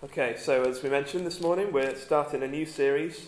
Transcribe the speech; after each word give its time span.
Okay, 0.00 0.36
so 0.38 0.62
as 0.62 0.80
we 0.80 0.88
mentioned 0.88 1.26
this 1.26 1.40
morning, 1.40 1.72
we're 1.72 1.96
starting 1.96 2.44
a 2.44 2.46
new 2.46 2.64
series, 2.64 3.26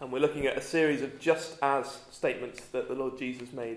and 0.00 0.10
we're 0.10 0.18
looking 0.18 0.46
at 0.46 0.56
a 0.56 0.62
series 0.62 1.02
of 1.02 1.20
just 1.20 1.58
as 1.60 1.98
statements 2.10 2.64
that 2.68 2.88
the 2.88 2.94
Lord 2.94 3.18
Jesus 3.18 3.52
made. 3.52 3.76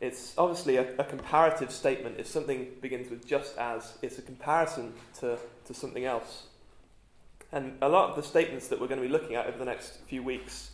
It's 0.00 0.34
obviously 0.36 0.76
a, 0.76 0.94
a 0.98 1.04
comparative 1.04 1.72
statement. 1.72 2.16
If 2.18 2.26
something 2.26 2.72
begins 2.82 3.08
with 3.08 3.26
just 3.26 3.56
as, 3.56 3.94
it's 4.02 4.18
a 4.18 4.22
comparison 4.22 4.92
to, 5.20 5.38
to 5.64 5.72
something 5.72 6.04
else. 6.04 6.48
And 7.52 7.78
a 7.80 7.88
lot 7.88 8.10
of 8.10 8.16
the 8.16 8.22
statements 8.22 8.68
that 8.68 8.82
we're 8.82 8.88
going 8.88 9.00
to 9.00 9.06
be 9.06 9.12
looking 9.12 9.34
at 9.34 9.46
over 9.46 9.56
the 9.56 9.64
next 9.64 9.94
few 10.08 10.22
weeks 10.22 10.72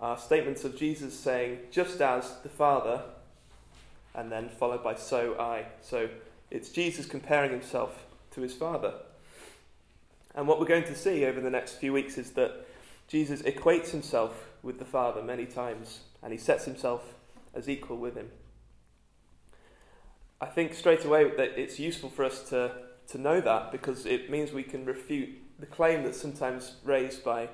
are 0.00 0.16
statements 0.16 0.64
of 0.64 0.74
Jesus 0.74 1.12
saying, 1.12 1.58
just 1.70 2.00
as 2.00 2.32
the 2.42 2.48
Father, 2.48 3.02
and 4.14 4.32
then 4.32 4.48
followed 4.48 4.82
by 4.82 4.94
so 4.94 5.38
I. 5.38 5.66
So 5.82 6.08
it's 6.50 6.70
Jesus 6.70 7.06
comparing 7.06 7.50
himself 7.50 8.06
to 8.32 8.40
his 8.40 8.54
Father. 8.54 8.94
And 10.34 10.46
what 10.46 10.60
we're 10.60 10.66
going 10.66 10.84
to 10.84 10.94
see 10.94 11.24
over 11.24 11.40
the 11.40 11.50
next 11.50 11.74
few 11.74 11.92
weeks 11.92 12.18
is 12.18 12.32
that 12.32 12.66
Jesus 13.08 13.42
equates 13.42 13.90
himself 13.90 14.48
with 14.62 14.78
the 14.78 14.84
Father 14.84 15.22
many 15.22 15.46
times, 15.46 16.00
and 16.22 16.32
he 16.32 16.38
sets 16.38 16.64
himself 16.64 17.14
as 17.54 17.68
equal 17.68 17.96
with 17.96 18.14
him. 18.14 18.30
I 20.40 20.46
think 20.46 20.74
straight 20.74 21.04
away 21.04 21.28
that 21.30 21.58
it's 21.58 21.80
useful 21.80 22.10
for 22.10 22.24
us 22.24 22.48
to, 22.50 22.72
to 23.08 23.18
know 23.18 23.40
that 23.40 23.72
because 23.72 24.06
it 24.06 24.30
means 24.30 24.52
we 24.52 24.62
can 24.62 24.84
refute 24.84 25.30
the 25.58 25.66
claim 25.66 26.04
that's 26.04 26.20
sometimes 26.20 26.76
raised 26.84 27.24
by 27.24 27.48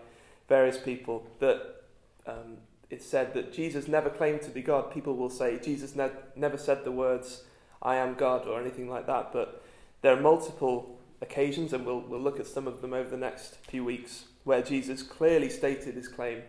various 0.48 0.76
people 0.76 1.26
that 1.38 1.82
um, 2.26 2.58
it's 2.90 3.06
said 3.06 3.32
that 3.34 3.52
Jesus 3.52 3.88
never 3.88 4.10
claimed 4.10 4.42
to 4.42 4.50
be 4.50 4.60
God. 4.60 4.92
People 4.92 5.16
will 5.16 5.30
say 5.30 5.58
Jesus 5.58 5.96
ne- 5.96 6.10
never 6.36 6.58
said 6.58 6.84
the 6.84 6.92
words, 6.92 7.44
I 7.84 7.96
am 7.96 8.14
God, 8.14 8.46
or 8.46 8.60
anything 8.60 8.88
like 8.88 9.06
that. 9.06 9.32
But 9.32 9.62
there 10.02 10.16
are 10.16 10.20
multiple 10.20 10.98
occasions, 11.20 11.72
and 11.72 11.84
we'll, 11.84 12.00
we'll 12.00 12.20
look 12.20 12.40
at 12.40 12.46
some 12.46 12.66
of 12.66 12.80
them 12.80 12.92
over 12.92 13.08
the 13.08 13.16
next 13.16 13.56
few 13.68 13.84
weeks, 13.84 14.24
where 14.44 14.62
Jesus 14.62 15.02
clearly 15.02 15.48
stated 15.48 15.94
his 15.94 16.08
claim 16.08 16.42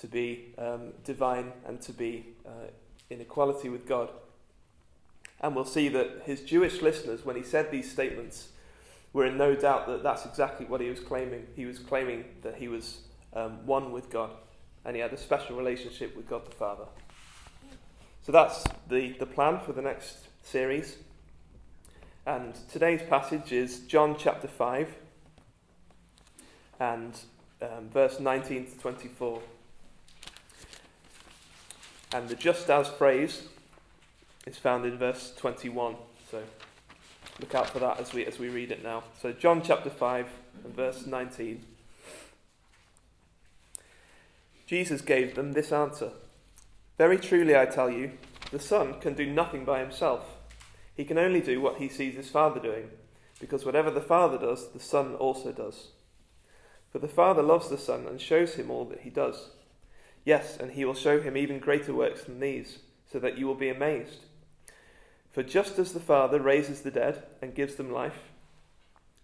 to 0.00 0.06
be 0.06 0.54
um, 0.58 0.92
divine 1.04 1.52
and 1.66 1.80
to 1.82 1.92
be 1.92 2.26
uh, 2.46 2.68
in 3.10 3.20
equality 3.20 3.68
with 3.68 3.86
God. 3.86 4.10
And 5.40 5.54
we'll 5.54 5.64
see 5.64 5.88
that 5.88 6.22
his 6.24 6.42
Jewish 6.42 6.82
listeners, 6.82 7.24
when 7.24 7.36
he 7.36 7.42
said 7.42 7.70
these 7.70 7.90
statements, 7.90 8.48
were 9.12 9.26
in 9.26 9.36
no 9.36 9.54
doubt 9.54 9.86
that 9.86 10.02
that's 10.02 10.24
exactly 10.24 10.66
what 10.66 10.80
he 10.80 10.88
was 10.88 11.00
claiming. 11.00 11.46
He 11.54 11.66
was 11.66 11.78
claiming 11.78 12.24
that 12.42 12.56
he 12.56 12.68
was 12.68 13.00
um, 13.34 13.66
one 13.66 13.92
with 13.92 14.08
God 14.08 14.30
and 14.84 14.96
he 14.96 15.02
had 15.02 15.12
a 15.12 15.16
special 15.16 15.56
relationship 15.56 16.16
with 16.16 16.28
God 16.28 16.46
the 16.46 16.52
Father. 16.52 16.84
So 18.22 18.32
that's 18.32 18.64
the, 18.88 19.12
the 19.18 19.26
plan 19.26 19.60
for 19.60 19.72
the 19.72 19.82
next 19.82 20.28
series. 20.42 20.96
And 22.26 22.54
today's 22.70 23.02
passage 23.02 23.52
is 23.52 23.80
John 23.80 24.16
chapter 24.18 24.48
5 24.48 24.88
and 26.80 27.18
um, 27.60 27.88
verse 27.92 28.20
19 28.20 28.66
to 28.66 28.78
24. 28.78 29.40
And 32.14 32.28
the 32.28 32.34
just 32.34 32.68
as 32.70 32.88
phrase 32.88 33.42
is 34.46 34.58
found 34.58 34.84
in 34.84 34.98
verse 34.98 35.32
21. 35.36 35.96
So 36.30 36.42
look 37.40 37.54
out 37.54 37.70
for 37.70 37.78
that 37.78 37.98
as 37.98 38.12
we, 38.12 38.26
as 38.26 38.38
we 38.38 38.48
read 38.48 38.70
it 38.70 38.82
now. 38.82 39.04
So, 39.20 39.32
John 39.32 39.62
chapter 39.62 39.90
5 39.90 40.26
and 40.64 40.74
verse 40.74 41.06
19. 41.06 41.64
Jesus 44.66 45.00
gave 45.02 45.34
them 45.34 45.52
this 45.52 45.72
answer 45.72 46.10
Very 46.98 47.18
truly, 47.18 47.56
I 47.56 47.66
tell 47.66 47.90
you, 47.90 48.12
the 48.52 48.60
Son 48.60 49.00
can 49.00 49.14
do 49.14 49.26
nothing 49.26 49.64
by 49.64 49.80
himself. 49.80 50.36
He 50.94 51.06
can 51.06 51.16
only 51.16 51.40
do 51.40 51.60
what 51.60 51.78
he 51.78 51.88
sees 51.88 52.14
his 52.14 52.28
Father 52.28 52.60
doing, 52.60 52.90
because 53.40 53.64
whatever 53.64 53.90
the 53.90 54.02
Father 54.02 54.36
does, 54.38 54.68
the 54.68 54.78
Son 54.78 55.14
also 55.14 55.52
does. 55.52 55.88
For 56.90 56.98
the 56.98 57.08
Father 57.08 57.42
loves 57.42 57.70
the 57.70 57.78
Son 57.78 58.06
and 58.06 58.20
shows 58.20 58.54
him 58.54 58.70
all 58.70 58.84
that 58.84 59.00
he 59.00 59.10
does. 59.10 59.48
Yes, 60.26 60.58
and 60.58 60.72
he 60.72 60.84
will 60.84 60.94
show 60.94 61.18
him 61.18 61.34
even 61.34 61.58
greater 61.58 61.94
works 61.94 62.24
than 62.24 62.40
these, 62.40 62.80
so 63.10 63.18
that 63.18 63.38
you 63.38 63.46
will 63.46 63.54
be 63.54 63.70
amazed. 63.70 64.26
For 65.32 65.42
just 65.42 65.78
as 65.78 65.94
the 65.94 66.00
Father 66.00 66.38
raises 66.38 66.82
the 66.82 66.90
dead 66.90 67.22
and 67.40 67.54
gives 67.54 67.76
them 67.76 67.90
life, 67.90 68.28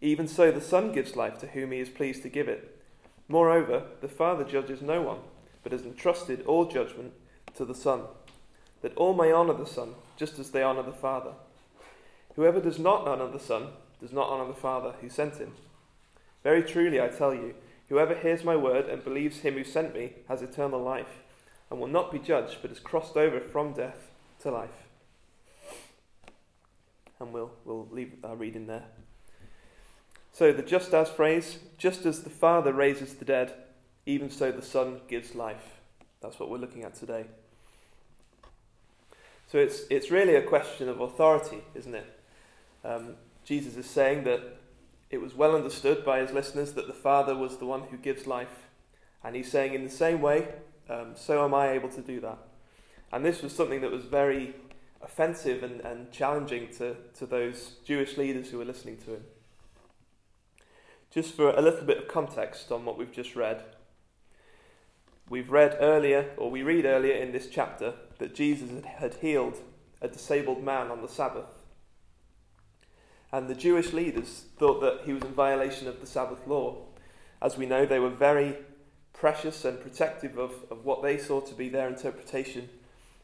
even 0.00 0.26
so 0.26 0.50
the 0.50 0.62
Son 0.62 0.90
gives 0.90 1.16
life 1.16 1.38
to 1.40 1.48
whom 1.48 1.72
he 1.72 1.80
is 1.80 1.90
pleased 1.90 2.22
to 2.22 2.30
give 2.30 2.48
it. 2.48 2.80
Moreover, 3.28 3.82
the 4.00 4.08
Father 4.08 4.44
judges 4.44 4.80
no 4.80 5.02
one, 5.02 5.18
but 5.62 5.72
has 5.72 5.82
entrusted 5.82 6.46
all 6.46 6.64
judgment 6.64 7.12
to 7.56 7.66
the 7.66 7.74
Son, 7.74 8.04
that 8.82 8.96
all 8.96 9.14
may 9.14 9.32
honour 9.32 9.54
the 9.54 9.66
Son, 9.66 9.94
just 10.16 10.38
as 10.38 10.50
they 10.50 10.62
honour 10.62 10.82
the 10.82 10.92
Father. 10.92 11.32
Whoever 12.36 12.60
does 12.60 12.78
not 12.78 13.06
honour 13.06 13.28
the 13.28 13.40
Son 13.40 13.68
does 14.00 14.12
not 14.12 14.28
honour 14.28 14.46
the 14.46 14.54
Father 14.54 14.94
who 15.00 15.08
sent 15.08 15.36
him. 15.36 15.52
Very 16.44 16.62
truly, 16.62 17.00
I 17.00 17.08
tell 17.08 17.34
you, 17.34 17.54
whoever 17.88 18.14
hears 18.14 18.44
my 18.44 18.56
word 18.56 18.86
and 18.86 19.02
believes 19.02 19.40
him 19.40 19.54
who 19.54 19.64
sent 19.64 19.94
me 19.94 20.12
has 20.28 20.42
eternal 20.42 20.80
life, 20.80 21.22
and 21.70 21.80
will 21.80 21.88
not 21.88 22.12
be 22.12 22.18
judged, 22.18 22.58
but 22.62 22.70
is 22.70 22.78
crossed 22.78 23.16
over 23.16 23.40
from 23.40 23.72
death 23.72 24.10
to 24.40 24.50
life. 24.50 24.70
And 27.20 27.32
we'll, 27.32 27.50
we'll 27.64 27.88
leave 27.90 28.12
our 28.22 28.36
reading 28.36 28.68
there. 28.68 28.84
So 30.32 30.52
the 30.52 30.62
just 30.62 30.94
as 30.94 31.08
phrase, 31.08 31.58
just 31.76 32.06
as 32.06 32.22
the 32.22 32.30
Father 32.30 32.72
raises 32.72 33.14
the 33.14 33.24
dead, 33.24 33.52
even 34.06 34.30
so 34.30 34.52
the 34.52 34.62
Son 34.62 35.00
gives 35.08 35.34
life. 35.34 35.80
That's 36.22 36.38
what 36.38 36.48
we're 36.48 36.58
looking 36.58 36.84
at 36.84 36.94
today. 36.94 37.24
So 39.50 39.56
it's, 39.56 39.84
it's 39.88 40.10
really 40.10 40.34
a 40.34 40.42
question 40.42 40.90
of 40.90 41.00
authority, 41.00 41.62
isn't 41.74 41.94
it? 41.94 42.20
Um, 42.84 43.14
Jesus 43.44 43.76
is 43.76 43.86
saying 43.86 44.24
that 44.24 44.42
it 45.10 45.22
was 45.22 45.34
well 45.34 45.56
understood 45.56 46.04
by 46.04 46.20
his 46.20 46.32
listeners 46.32 46.74
that 46.74 46.86
the 46.86 46.92
Father 46.92 47.34
was 47.34 47.56
the 47.56 47.64
one 47.64 47.84
who 47.90 47.96
gives 47.96 48.26
life. 48.26 48.66
And 49.24 49.34
he's 49.34 49.50
saying, 49.50 49.72
in 49.72 49.84
the 49.84 49.90
same 49.90 50.20
way, 50.20 50.48
um, 50.90 51.12
so 51.14 51.42
am 51.44 51.54
I 51.54 51.70
able 51.70 51.88
to 51.88 52.02
do 52.02 52.20
that. 52.20 52.38
And 53.10 53.24
this 53.24 53.40
was 53.40 53.56
something 53.56 53.80
that 53.80 53.90
was 53.90 54.04
very 54.04 54.54
offensive 55.00 55.62
and, 55.62 55.80
and 55.80 56.12
challenging 56.12 56.68
to, 56.76 56.96
to 57.14 57.24
those 57.24 57.76
Jewish 57.86 58.18
leaders 58.18 58.50
who 58.50 58.58
were 58.58 58.66
listening 58.66 58.98
to 58.98 59.14
him. 59.14 59.24
Just 61.10 61.34
for 61.34 61.50
a 61.50 61.62
little 61.62 61.86
bit 61.86 61.96
of 61.96 62.06
context 62.06 62.70
on 62.70 62.84
what 62.84 62.98
we've 62.98 63.12
just 63.12 63.34
read, 63.34 63.62
we've 65.30 65.50
read 65.50 65.78
earlier, 65.80 66.32
or 66.36 66.50
we 66.50 66.62
read 66.62 66.84
earlier 66.84 67.14
in 67.14 67.32
this 67.32 67.48
chapter, 67.48 67.94
that 68.18 68.34
Jesus 68.34 68.70
had 68.84 69.14
healed 69.14 69.58
a 70.00 70.08
disabled 70.08 70.62
man 70.62 70.90
on 70.90 71.02
the 71.02 71.08
Sabbath. 71.08 71.46
And 73.32 73.48
the 73.48 73.54
Jewish 73.54 73.92
leaders 73.92 74.44
thought 74.58 74.80
that 74.80 75.02
he 75.04 75.12
was 75.12 75.22
in 75.22 75.32
violation 75.32 75.86
of 75.86 76.00
the 76.00 76.06
Sabbath 76.06 76.46
law. 76.46 76.76
As 77.42 77.56
we 77.56 77.66
know, 77.66 77.84
they 77.84 77.98
were 77.98 78.08
very 78.08 78.56
precious 79.12 79.64
and 79.64 79.80
protective 79.80 80.38
of, 80.38 80.52
of 80.70 80.84
what 80.84 81.02
they 81.02 81.18
saw 81.18 81.40
to 81.40 81.54
be 81.54 81.68
their 81.68 81.88
interpretation 81.88 82.68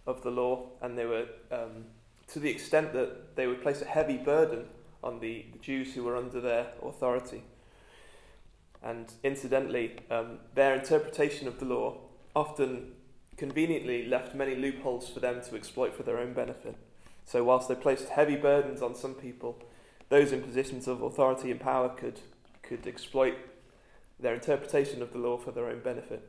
of 0.07 0.23
the 0.23 0.31
law, 0.31 0.67
and 0.83 0.99
they 0.99 1.07
were, 1.07 1.27
um, 1.51 1.87
to 2.27 2.39
the 2.39 2.51
extent 2.51 2.93
that 2.93 3.37
they 3.37 3.47
would 3.47 3.63
place 3.63 3.81
a 3.81 3.87
heavy 3.87 4.19
burden 4.19 4.67
on 5.03 5.21
the, 5.21 5.47
the 5.53 5.59
Jews 5.59 5.95
who 5.95 6.05
were 6.05 6.17
under 6.17 6.41
their 6.41 6.67
authority. 6.83 7.43
And 8.83 9.11
incidentally, 9.23 9.97
um, 10.11 10.41
their 10.55 10.75
interpretation 10.75 11.49
of 11.49 11.59
the 11.59 11.65
law 11.65 11.97
often 12.37 12.93
conveniently 13.37 14.07
left 14.07 14.35
many 14.35 14.55
loopholes 14.55 15.09
for 15.09 15.21
them 15.21 15.41
to 15.43 15.57
exploit 15.57 15.95
for 15.95 16.03
their 16.03 16.19
own 16.19 16.33
benefit. 16.33 16.77
So, 17.25 17.43
whilst 17.45 17.69
they 17.69 17.75
placed 17.75 18.09
heavy 18.09 18.37
burdens 18.37 18.83
on 18.83 18.95
some 18.95 19.15
people, 19.15 19.59
those 20.09 20.33
in 20.33 20.43
positions 20.43 20.87
of 20.87 21.03
authority 21.03 21.51
and 21.51 21.61
power 21.61 21.89
could, 21.89 22.21
could 22.63 22.87
exploit 22.87 23.35
their 24.21 24.35
interpretation 24.35 25.03
of 25.03 25.13
the 25.13 25.19
law 25.19 25.39
for 25.39 25.51
their 25.51 25.69
own 25.69 25.81
benefit. 25.81 26.23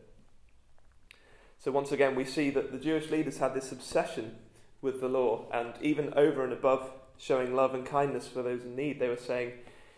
So, 1.59 1.71
once 1.71 1.91
again, 1.91 2.15
we 2.15 2.25
see 2.25 2.49
that 2.51 2.71
the 2.71 2.79
Jewish 2.79 3.09
leaders 3.09 3.37
had 3.37 3.53
this 3.53 3.71
obsession 3.71 4.35
with 4.81 5.01
the 5.01 5.09
law, 5.09 5.45
and 5.51 5.73
even 5.81 6.13
over 6.15 6.43
and 6.43 6.53
above 6.53 6.91
showing 7.17 7.55
love 7.55 7.73
and 7.73 7.85
kindness 7.85 8.27
for 8.27 8.41
those 8.41 8.63
in 8.63 8.75
need, 8.75 8.99
they 8.99 9.09
were 9.09 9.17
saying, 9.17 9.53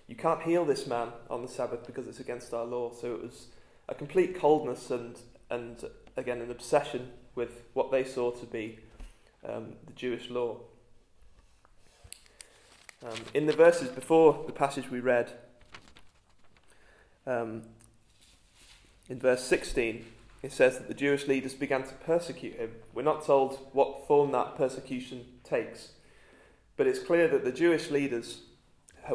you 0.07 0.15
can't 0.15 0.41
heal 0.41 0.63
this 0.63 0.87
man 0.87 1.09
on 1.29 1.41
the 1.41 1.47
Sabbath 1.47 1.85
because 1.85 2.07
it's 2.07 2.19
against 2.19 2.53
our 2.53 2.65
law. 2.65 2.91
So 2.93 3.13
it 3.13 3.21
was 3.21 3.47
a 3.89 3.93
complete 3.93 4.39
coldness 4.39 4.89
and, 4.89 5.17
and 5.49 5.83
again, 6.17 6.41
an 6.41 6.51
obsession 6.51 7.11
with 7.35 7.63
what 7.73 7.91
they 7.91 8.03
saw 8.03 8.31
to 8.31 8.45
be 8.45 8.79
um, 9.47 9.75
the 9.85 9.93
Jewish 9.93 10.29
law. 10.29 10.57
Um, 13.05 13.19
in 13.33 13.45
the 13.45 13.53
verses 13.53 13.89
before 13.89 14.43
the 14.47 14.51
passage 14.51 14.89
we 14.89 14.99
read, 14.99 15.31
um, 17.27 17.61
in 19.07 19.19
verse 19.19 19.43
16, 19.43 20.05
it 20.41 20.51
says 20.51 20.77
that 20.77 20.87
the 20.87 20.93
Jewish 20.93 21.27
leaders 21.27 21.53
began 21.53 21.83
to 21.83 21.93
persecute 21.93 22.55
him. 22.55 22.71
We're 22.93 23.03
not 23.03 23.25
told 23.25 23.59
what 23.71 24.07
form 24.07 24.31
that 24.31 24.55
persecution 24.57 25.25
takes, 25.43 25.91
but 26.75 26.87
it's 26.87 26.99
clear 26.99 27.27
that 27.27 27.43
the 27.43 27.51
Jewish 27.51 27.91
leaders 27.91 28.41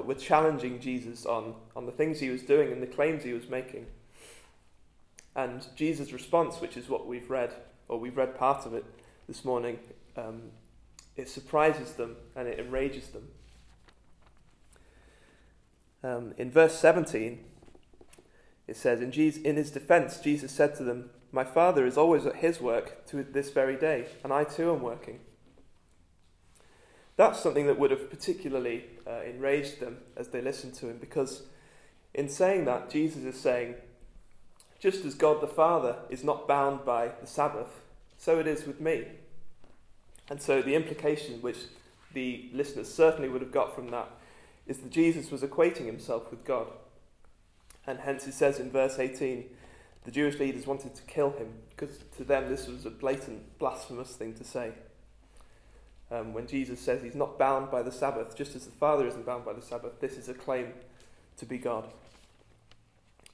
were 0.05 0.15
challenging 0.15 0.81
Jesus 0.81 1.27
on, 1.27 1.55
on 1.77 1.87
the 1.87 1.93
things 1.93 2.21
he 2.21 2.31
was 2.31 2.43
doing 2.43 2.73
and 2.73 2.83
the 2.83 2.87
claims 2.87 3.25
he 3.25 3.33
was 3.33 3.49
making. 3.49 3.87
And 5.35 5.67
Jesus' 5.77 6.13
response, 6.13 6.61
which 6.61 6.77
is 6.77 6.89
what 6.89 7.07
we've 7.07 7.31
read, 7.31 7.53
or 7.89 7.99
we've 7.99 8.17
read 8.17 8.37
part 8.37 8.67
of 8.67 8.75
it 8.75 8.85
this 9.27 9.45
morning, 9.45 9.79
um, 10.17 10.43
it 11.17 11.29
surprises 11.29 11.93
them 11.93 12.17
and 12.37 12.49
it 12.49 12.59
enrages 12.59 13.09
them. 13.09 13.29
Um, 16.05 16.35
in 16.37 16.51
verse 16.51 16.79
17, 16.79 17.39
it 18.67 18.77
says, 18.77 19.01
in, 19.01 19.13
Jesus, 19.13 19.43
in 19.43 19.57
his 19.57 19.71
defense, 19.71 20.19
Jesus 20.19 20.53
said 20.53 20.75
to 20.77 20.85
them, 20.85 21.11
My 21.31 21.45
Father 21.45 21.87
is 21.87 21.97
always 21.97 22.27
at 22.27 22.37
his 22.37 22.61
work 22.61 23.07
to 23.07 23.23
this 23.23 23.51
very 23.51 23.77
day, 23.77 24.07
and 24.25 24.33
I 24.33 24.45
too 24.45 24.73
am 24.73 24.83
working. 24.83 25.21
That's 27.17 27.41
something 27.41 27.67
that 27.67 27.79
would 27.79 27.91
have 27.91 28.11
particularly 28.11 28.85
uh, 29.07 29.23
enraged 29.23 29.81
them 29.81 29.99
as 30.17 30.29
they 30.29 30.41
listened 30.41 30.75
to 30.75 30.89
him, 30.89 30.99
because 30.99 31.43
in 32.15 32.29
saying 32.29 32.65
that, 32.65 32.91
Jesus 32.91 33.23
is 33.23 33.41
saying, 33.41 33.75
just 34.83 35.05
as 35.05 35.15
God 35.15 35.41
the 35.41 35.47
Father 35.47 35.95
is 36.11 36.25
not 36.25 36.49
bound 36.49 36.85
by 36.85 37.13
the 37.21 37.27
Sabbath, 37.27 37.83
so 38.19 38.41
it 38.41 38.49
is 38.49 38.67
with 38.67 38.81
me. 38.81 39.05
And 40.29 40.43
so 40.43 40.61
the 40.61 40.75
implication, 40.75 41.41
which 41.41 41.59
the 42.13 42.51
listeners 42.53 42.93
certainly 42.93 43.29
would 43.29 43.43
have 43.43 43.53
got 43.53 43.77
from 43.77 43.91
that, 43.91 44.09
is 44.67 44.79
that 44.79 44.91
Jesus 44.91 45.31
was 45.31 45.43
equating 45.43 45.87
himself 45.87 46.33
with 46.33 46.45
God. 46.45 46.67
And 47.87 48.01
hence 48.01 48.27
it 48.27 48.35
says 48.35 48.59
in 48.59 48.73
verse 48.73 48.99
18, 48.99 49.45
the 50.05 50.11
Jewish 50.11 50.41
leaders 50.41 50.67
wanted 50.67 50.97
to 50.97 51.03
kill 51.03 51.31
him 51.31 51.53
because 51.71 51.99
to 52.17 52.25
them 52.25 52.49
this 52.49 52.67
was 52.67 52.85
a 52.85 52.91
blatant, 52.91 53.59
blasphemous 53.61 54.17
thing 54.17 54.35
to 54.35 54.45
say. 54.45 54.73
Um, 56.11 56.35
when 56.35 56.49
Jesus 56.49 56.81
says 56.81 57.03
he's 57.03 57.15
not 57.15 57.39
bound 57.39 57.71
by 57.71 57.83
the 57.83 57.93
Sabbath, 57.93 58.37
just 58.37 58.57
as 58.57 58.67
the 58.67 58.73
Father 58.73 59.07
isn't 59.07 59.25
bound 59.25 59.45
by 59.45 59.53
the 59.53 59.63
Sabbath, 59.63 60.01
this 60.01 60.17
is 60.17 60.29
a 60.29 60.35
claim 60.35 60.73
to 61.37 61.47
be 61.47 61.57
God. 61.57 61.93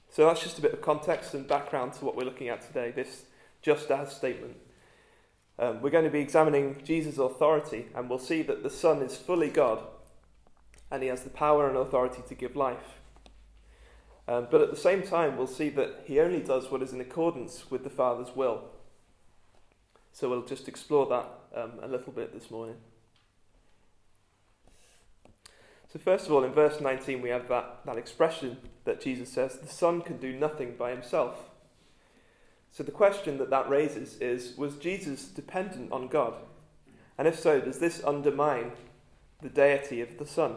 So 0.09 0.25
that's 0.25 0.41
just 0.41 0.57
a 0.57 0.61
bit 0.61 0.73
of 0.73 0.81
context 0.81 1.33
and 1.33 1.47
background 1.47 1.93
to 1.93 2.05
what 2.05 2.15
we're 2.15 2.25
looking 2.25 2.49
at 2.49 2.65
today, 2.65 2.91
this 2.91 3.23
just 3.61 3.91
as 3.91 4.15
statement. 4.15 4.57
Um, 5.59 5.81
we're 5.81 5.89
going 5.89 6.05
to 6.05 6.09
be 6.09 6.19
examining 6.19 6.81
Jesus' 6.83 7.17
authority, 7.17 7.87
and 7.93 8.09
we'll 8.09 8.17
see 8.17 8.41
that 8.43 8.63
the 8.63 8.69
Son 8.69 9.01
is 9.01 9.17
fully 9.17 9.49
God 9.49 9.83
and 10.91 11.03
he 11.03 11.09
has 11.09 11.23
the 11.23 11.29
power 11.29 11.67
and 11.67 11.77
authority 11.77 12.23
to 12.27 12.35
give 12.35 12.55
life. 12.55 12.99
Um, 14.27 14.47
but 14.49 14.61
at 14.61 14.69
the 14.69 14.77
same 14.77 15.03
time, 15.03 15.37
we'll 15.37 15.47
see 15.47 15.69
that 15.69 16.03
he 16.05 16.19
only 16.19 16.39
does 16.39 16.71
what 16.71 16.81
is 16.81 16.93
in 16.93 17.01
accordance 17.01 17.69
with 17.69 17.83
the 17.83 17.89
Father's 17.89 18.35
will. 18.35 18.63
So 20.11 20.29
we'll 20.29 20.45
just 20.45 20.67
explore 20.67 21.05
that 21.07 21.29
um, 21.55 21.73
a 21.81 21.87
little 21.87 22.11
bit 22.11 22.33
this 22.33 22.51
morning. 22.51 22.75
So, 25.91 25.99
first 25.99 26.27
of 26.27 26.33
all, 26.33 26.43
in 26.43 26.51
verse 26.51 26.79
19, 26.79 27.21
we 27.21 27.29
have 27.29 27.47
that, 27.49 27.79
that 27.85 27.97
expression 27.97 28.57
that 28.85 29.01
Jesus 29.01 29.29
says, 29.29 29.57
The 29.57 29.67
Son 29.67 30.01
can 30.01 30.17
do 30.17 30.33
nothing 30.33 30.75
by 30.77 30.91
himself. 30.91 31.49
So, 32.71 32.83
the 32.83 32.91
question 32.91 33.37
that 33.39 33.49
that 33.49 33.69
raises 33.69 34.17
is 34.17 34.55
Was 34.57 34.75
Jesus 34.75 35.25
dependent 35.25 35.91
on 35.91 36.07
God? 36.07 36.35
And 37.17 37.27
if 37.27 37.39
so, 37.39 37.59
does 37.59 37.79
this 37.79 38.03
undermine 38.03 38.71
the 39.41 39.49
deity 39.49 40.01
of 40.01 40.17
the 40.17 40.25
Son? 40.25 40.55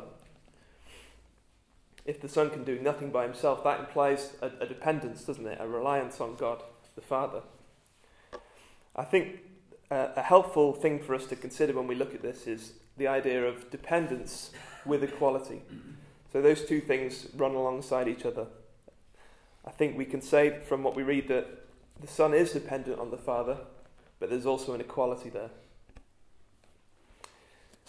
if 2.05 2.21
the 2.21 2.29
Son 2.29 2.51
can 2.51 2.65
do 2.65 2.79
nothing 2.81 3.11
by 3.11 3.25
himself, 3.25 3.63
that 3.65 3.81
implies 3.81 4.33
a, 4.43 4.51
a, 4.61 4.67
dependence, 4.67 5.25
doesn't 5.25 5.47
it? 5.47 5.59
A 5.61 5.69
reliance 5.69 6.21
on 6.21 6.35
God, 6.35 6.63
the 6.95 7.01
Father. 7.01 7.43
I 8.97 9.05
think 9.05 9.41
uh, 9.91 10.09
a 10.17 10.23
helpful 10.23 10.73
thing 10.73 10.99
for 10.99 11.15
us 11.15 11.27
to 11.27 11.37
consider 11.37 11.75
when 11.75 11.87
we 11.87 11.95
look 11.95 12.15
at 12.15 12.23
this 12.23 12.47
is 12.47 12.73
the 12.97 13.09
idea 13.09 13.45
of 13.45 13.71
dependence 13.71 14.51
with 14.85 15.03
equality. 15.03 15.63
So 16.33 16.41
those 16.41 16.65
two 16.65 16.81
things 16.81 17.29
run 17.37 17.55
alongside 17.55 18.09
each 18.09 18.25
other. 18.25 18.47
I 19.65 19.71
think 19.71 19.97
we 19.97 20.05
can 20.05 20.21
say 20.21 20.61
from 20.67 20.83
what 20.83 20.97
we 20.97 21.03
read 21.03 21.29
that 21.29 21.67
the 22.01 22.07
Son 22.07 22.35
is 22.35 22.53
dependent 22.53 22.99
on 22.99 23.11
the 23.11 23.17
Father, 23.17 23.59
but 24.19 24.31
there's 24.31 24.47
also 24.47 24.75
an 24.75 24.81
equality 24.81 25.29
there. 25.29 25.51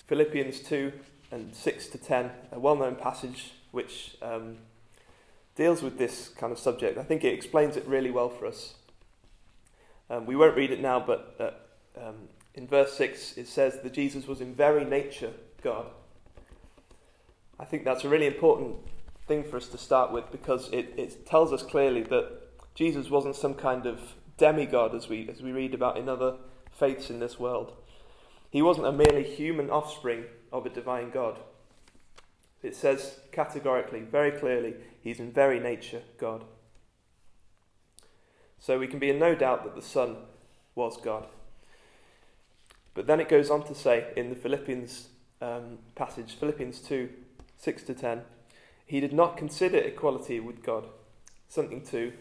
Philippians 0.08 0.60
2 0.60 0.92
and 1.32 1.56
6 1.56 1.88
to 1.88 1.98
10, 1.98 2.32
a 2.52 2.60
well 2.60 2.76
known 2.76 2.96
passage 2.96 3.54
which 3.72 4.18
um, 4.22 4.58
deals 5.56 5.82
with 5.82 5.98
this 5.98 6.30
kind 6.30 6.52
of 6.52 6.60
subject. 6.60 6.98
I 6.98 7.04
think 7.04 7.24
it 7.24 7.34
explains 7.34 7.78
it 7.78 7.86
really 7.88 8.12
well 8.12 8.30
for 8.30 8.46
us. 8.46 8.76
Um, 10.10 10.26
we 10.26 10.36
won't 10.36 10.56
read 10.56 10.72
it 10.72 10.80
now, 10.80 11.00
but 11.00 11.36
uh, 11.40 12.08
um, 12.08 12.16
in 12.56 12.68
verse 12.68 12.94
6 12.94 13.38
it 13.38 13.48
says 13.48 13.80
that 13.82 13.94
Jesus 13.94 14.28
was 14.28 14.42
in 14.42 14.54
very 14.54 14.86
nature 14.86 15.32
God. 15.62 15.88
I 17.60 17.66
think 17.66 17.86
that's 17.86 18.04
a 18.04 18.10
really 18.10 18.28
important 18.28 18.78
thing 19.28 19.44
for 19.44 19.58
us 19.58 19.68
to 19.70 19.78
start 19.78 20.12
with 20.12 20.32
because 20.32 20.70
it, 20.74 20.94
it 20.98 21.26
tells 21.26 21.54
us 21.54 21.64
clearly 21.64 22.04
that 22.04 22.30
Jesus 22.76 23.10
wasn't 23.10 23.36
some 23.36 23.54
kind 23.54 23.86
of 23.86 24.16
demigod 24.38 24.96
as 24.96 25.08
we, 25.08 25.30
as 25.30 25.42
we 25.42 25.52
read 25.52 25.74
about 25.74 25.98
in 25.98 26.10
other 26.10 26.36
faiths 26.72 27.10
in 27.10 27.20
this 27.20 27.40
world. 27.40 27.74
He 28.50 28.62
wasn't 28.62 28.88
a 28.88 28.92
merely 28.92 29.24
human 29.24 29.70
offspring 29.70 30.26
of 30.52 30.66
a 30.66 30.70
divine 30.70 31.10
God. 31.12 31.40
It 32.62 32.76
says 32.76 33.20
categorically, 33.32 34.02
very 34.02 34.32
clearly, 34.32 34.76
he's 35.02 35.20
in 35.20 35.32
very 35.32 35.60
nature 35.60 36.02
God. 36.18 36.44
So 38.60 38.80
we 38.80 38.88
can 38.88 39.00
be 39.00 39.10
in 39.10 39.20
no 39.20 39.36
doubt 39.36 39.64
that 39.64 39.76
the 39.76 39.82
Son 39.82 40.18
was 40.76 40.98
God. 40.98 41.28
But 42.94 43.07
then 43.07 43.19
it 43.19 43.30
goes 43.30 43.50
on 43.50 43.63
to 43.63 43.75
say 43.75 44.07
in 44.16 44.30
the 44.30 44.36
Philippians 44.36 45.07
um, 45.42 45.80
passage, 45.95 46.36
Philippians 46.36 46.80
2 46.80 47.10
6 47.57 47.84
to 47.84 47.94
10, 47.94 48.22
he 48.86 49.00
did 49.00 49.13
not 49.13 49.38
consider 49.38 49.78
equality 49.78 50.40
with 50.40 50.63
God 50.63 50.86
something 51.48 51.81
to 51.86 52.12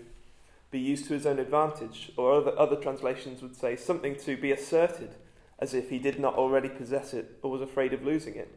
be 0.70 0.78
used 0.78 1.06
to 1.06 1.14
his 1.14 1.26
own 1.26 1.38
advantage, 1.38 2.12
or 2.16 2.32
other, 2.32 2.58
other 2.58 2.76
translations 2.76 3.42
would 3.42 3.56
say 3.56 3.76
something 3.76 4.16
to 4.16 4.36
be 4.36 4.52
asserted 4.52 5.10
as 5.58 5.74
if 5.74 5.90
he 5.90 5.98
did 5.98 6.18
not 6.18 6.34
already 6.34 6.68
possess 6.68 7.12
it 7.12 7.38
or 7.42 7.50
was 7.50 7.60
afraid 7.60 7.92
of 7.92 8.02
losing 8.02 8.34
it. 8.34 8.52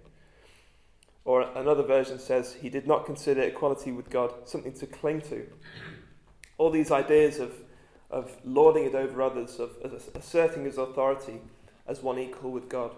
Or 1.26 1.42
another 1.42 1.84
version 1.84 2.20
says 2.20 2.54
he 2.54 2.70
did 2.70 2.88
not 2.88 3.06
consider 3.06 3.42
equality 3.42 3.92
with 3.92 4.10
God 4.10 4.32
something 4.46 4.74
to 4.74 4.88
cling 4.88 5.22
to. 5.22 5.46
All 6.58 6.70
these 6.70 6.92
ideas 6.92 7.40
of, 7.40 7.54
of 8.10 8.36
lording 8.46 8.86
it 8.86 8.96
over 8.96 9.22
others, 9.22 9.60
of, 9.60 9.72
of 9.84 10.02
asserting 10.16 10.66
his 10.66 10.78
authority 10.78 11.42
as 11.88 12.02
one 12.02 12.20
equal 12.20 12.52
with 12.52 12.70
God, 12.70 12.92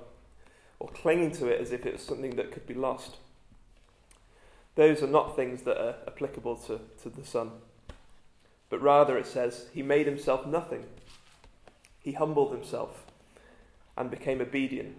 or 0.80 0.88
clinging 0.90 1.32
to 1.34 1.48
it 1.48 1.60
as 1.60 1.72
if 1.72 1.86
it 1.86 1.94
was 1.94 2.02
something 2.02 2.36
that 2.36 2.52
could 2.52 2.68
be 2.68 2.74
lost. 2.74 3.18
Those 4.76 5.02
are 5.02 5.08
not 5.08 5.36
things 5.36 5.64
that 5.64 5.82
are 5.82 5.96
applicable 6.06 6.58
to, 6.68 6.80
to 7.02 7.10
the 7.10 7.26
Son. 7.26 7.52
But 8.70 8.82
rather, 8.82 9.18
it 9.18 9.26
says, 9.26 9.68
He 9.74 9.82
made 9.82 10.06
himself 10.06 10.46
nothing. 10.46 10.86
He 12.02 12.14
humbled 12.14 12.52
himself 12.52 13.06
and 13.98 14.12
became 14.12 14.40
obedient 14.40 14.98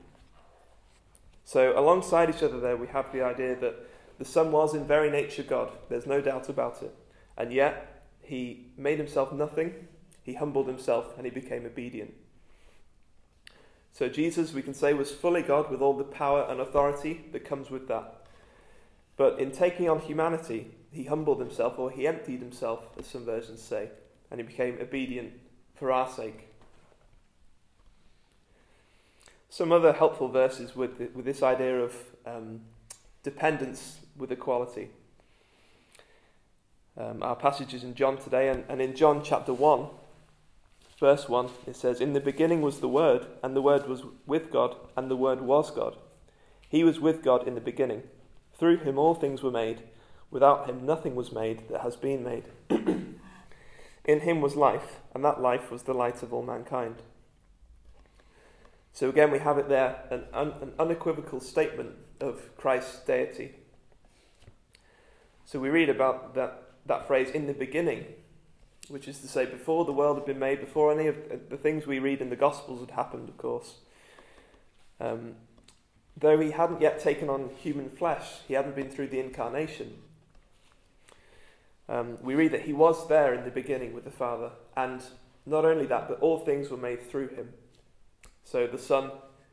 so, 1.49 1.73
alongside 1.81 2.29
each 2.29 2.43
other, 2.43 2.61
there 2.61 2.77
we 2.77 2.89
have 2.89 3.11
the 3.11 3.23
idea 3.23 3.57
that 3.57 3.75
the 4.19 4.27
Son 4.27 4.53
was 4.53 4.75
in 4.75 4.87
very 4.87 5.11
nature 5.11 5.43
God. 5.43 5.71
There's 5.89 6.05
no 6.05 6.21
doubt 6.21 6.51
about 6.51 6.83
it. 6.83 6.95
And 7.39 7.55
yet, 7.55 8.03
he 8.21 8.67
made 8.77 8.99
himself 8.99 9.33
nothing, 9.33 9.73
he 10.23 10.35
humbled 10.35 10.69
himself, 10.69 11.17
and 11.17 11.25
he 11.25 11.31
became 11.31 11.65
obedient. 11.65 12.13
So, 13.93 14.09
Jesus, 14.09 14.53
we 14.53 14.63
can 14.63 14.75
say, 14.75 14.95
was 14.95 15.11
fully 15.11 15.43
God 15.43 15.71
with 15.71 15.81
all 15.81 15.97
the 15.97 16.05
power 16.05 16.47
and 16.49 16.61
authority 16.61 17.25
that 17.33 17.45
comes 17.45 17.71
with 17.71 17.89
that. 17.89 18.15
But 19.17 19.41
in 19.41 19.51
taking 19.51 19.89
on 19.89 19.99
humanity, 19.99 20.71
he 20.93 21.05
humbled 21.05 21.41
himself, 21.41 21.79
or 21.79 21.91
he 21.91 22.07
emptied 22.07 22.41
himself, 22.41 22.85
as 22.99 23.07
some 23.07 23.25
versions 23.25 23.61
say, 23.61 23.91
and 24.31 24.41
he 24.41 24.47
became 24.47 24.79
obedient 24.81 25.33
for 25.75 25.91
our 25.91 26.09
sake. 26.09 26.49
Some 29.51 29.73
other 29.73 29.93
helpful 29.93 30.29
verses 30.29 30.77
with, 30.77 30.99
with 31.15 31.25
this 31.25 31.43
idea 31.43 31.81
of 31.81 31.95
um, 32.27 32.61
dependence 33.23 33.99
with 34.17 34.31
equality. 34.31 34.91
Um, 36.97 37.23
our 37.23 37.37
passages 37.37 37.85
in 37.85 37.95
John 37.95 38.19
today, 38.19 38.49
and, 38.49 38.65
and 38.69 38.81
in 38.81 38.95
John 38.95 39.23
chapter 39.25 39.53
1, 39.53 39.87
verse 40.99 41.29
1, 41.29 41.49
it 41.67 41.77
says, 41.77 42.01
In 42.01 42.13
the 42.13 42.21
beginning 42.21 42.63
was 42.63 42.81
the 42.81 42.89
Word, 42.89 43.27
and 43.43 43.55
the 43.55 43.63
Word 43.63 43.89
was 43.89 44.03
with 44.27 44.51
God, 44.51 44.77
and 44.97 45.11
the 45.11 45.17
Word 45.17 45.41
was 45.41 45.71
God. 45.71 45.97
He 46.69 46.85
was 46.85 47.01
with 47.01 47.23
God 47.23 47.47
in 47.47 47.55
the 47.55 47.61
beginning. 47.61 48.03
Through 48.59 48.79
him 48.79 48.99
all 48.99 49.15
things 49.15 49.43
were 49.43 49.51
made. 49.51 49.83
Without 50.31 50.69
him 50.69 50.85
nothing 50.85 51.15
was 51.15 51.33
made 51.33 51.69
that 51.71 51.81
has 51.81 51.97
been 51.97 52.23
made. 52.23 52.45
in 54.05 54.21
him 54.21 54.41
was 54.41 54.57
life, 54.57 55.01
and 55.15 55.25
that 55.25 55.41
life 55.41 55.71
was 55.71 55.85
the 55.85 55.95
light 55.95 56.23
of 56.23 56.33
all 56.33 56.43
mankind. 56.43 56.97
So 58.93 59.09
again, 59.09 59.31
we 59.31 59.39
have 59.39 59.59
it 59.59 59.69
there 59.69 60.03
an, 60.11 60.25
un, 60.33 60.55
an 60.61 60.73
unequivocal 60.79 61.41
statement 61.41 61.91
of 62.21 62.57
Christ's 62.57 62.99
deity. 63.05 63.55
So 65.45 65.61
we 65.61 65.69
read 65.69 65.89
about 65.89 66.35
that, 66.35 66.65
that 66.87 67.07
phrase 67.07 67.31
in 67.31 67.47
the 67.47 67.55
beginning, 67.55 68.07
which 68.89 69.09
is 69.09 69.19
to 69.21 69.29
say, 69.29 69.45
before 69.45 69.85
the 69.85 69.93
world 69.93 70.17
had 70.17 70.27
been 70.27 70.39
made, 70.39 70.61
before 70.61 70.93
any 70.93 71.07
of 71.07 71.17
the 71.49 71.57
things 71.57 71.87
we 71.87 71.99
read 71.99 72.21
in 72.21 72.31
the 72.31 72.37
Gospels 72.37 72.81
had 72.81 72.91
happened, 72.93 73.29
of 73.29 73.37
course. 73.37 73.77
Um, 75.01 75.35
though 76.17 76.39
he 76.39 76.51
hadn't 76.51 76.81
yet 76.81 76.99
taken 77.01 77.29
on 77.29 77.51
human 77.61 77.91
flesh, 77.91 78.41
he 78.47 78.55
hadn't 78.55 78.75
been 78.75 78.91
through 78.91 79.09
the 79.09 79.21
incarnation. 79.21 79.99
Um, 81.89 82.19
we 82.23 82.35
read 82.35 82.53
that 82.53 82.63
he 82.63 82.73
was 82.73 83.09
there 83.09 83.33
in 83.33 83.45
the 83.45 83.51
beginning 83.51 83.95
with 83.95 84.05
the 84.05 84.11
Father, 84.11 84.51
and 84.77 85.03
not 85.47 85.65
only 85.65 85.87
that, 85.87 86.09
but 86.09 86.21
all 86.21 86.39
things 86.39 86.69
were 86.69 86.77
made 86.77 87.03
through 87.03 87.29
him. 87.29 87.53
So 88.45 88.67
the 88.67 88.79
Son, 88.79 89.11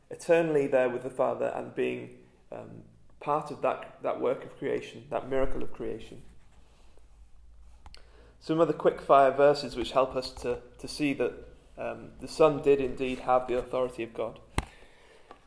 eternally 0.10 0.68
there 0.68 0.89
with 0.89 1.04
the 1.04 1.10
Father 1.10 1.54
and 1.56 1.74
being 1.75 2.10
um, 2.51 2.84
part 3.20 3.51
of 3.51 3.62
that, 3.62 3.98
that 4.04 4.20
work 4.20 4.44
of 4.44 4.58
creation, 4.58 5.06
that 5.10 5.30
miracle 5.30 5.63
of 5.63 5.74
creation. 5.74 6.22
Some 8.39 8.60
other 8.60 8.74
quick 8.74 9.01
fire 9.01 9.32
verses 9.32 9.75
which 9.75 9.92
help 9.92 10.15
us 10.15 10.32
to, 10.42 10.60
to 10.80 10.88
see 10.88 11.13
that 11.13 11.34
um, 11.77 12.12
the 12.22 12.27
Son 12.27 12.62
did 12.62 12.80
indeed 12.80 13.20
have 13.20 13.48
the 13.48 13.58
authority 13.58 14.04
of 14.04 14.13
God. 14.13 14.39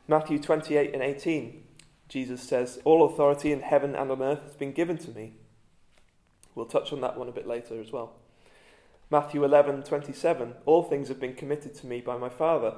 Matthew 0.07 0.39
28 0.39 0.93
and 0.93 1.03
18, 1.03 1.63
Jesus 2.07 2.41
says, 2.41 2.79
All 2.83 3.05
authority 3.05 3.51
in 3.51 3.61
heaven 3.61 3.95
and 3.95 4.11
on 4.11 4.21
earth 4.21 4.43
has 4.43 4.55
been 4.55 4.73
given 4.73 4.97
to 4.97 5.11
me. 5.11 5.33
We'll 6.55 6.65
touch 6.65 6.91
on 6.91 7.01
that 7.01 7.17
one 7.17 7.29
a 7.29 7.31
bit 7.31 7.47
later 7.47 7.79
as 7.79 7.91
well. 7.91 8.15
Matthew 9.11 9.43
11, 9.43 9.83
27, 9.83 10.55
All 10.65 10.83
things 10.83 11.07
have 11.07 11.19
been 11.19 11.35
committed 11.35 11.73
to 11.75 11.87
me 11.87 12.01
by 12.01 12.17
my 12.17 12.29
Father. 12.29 12.73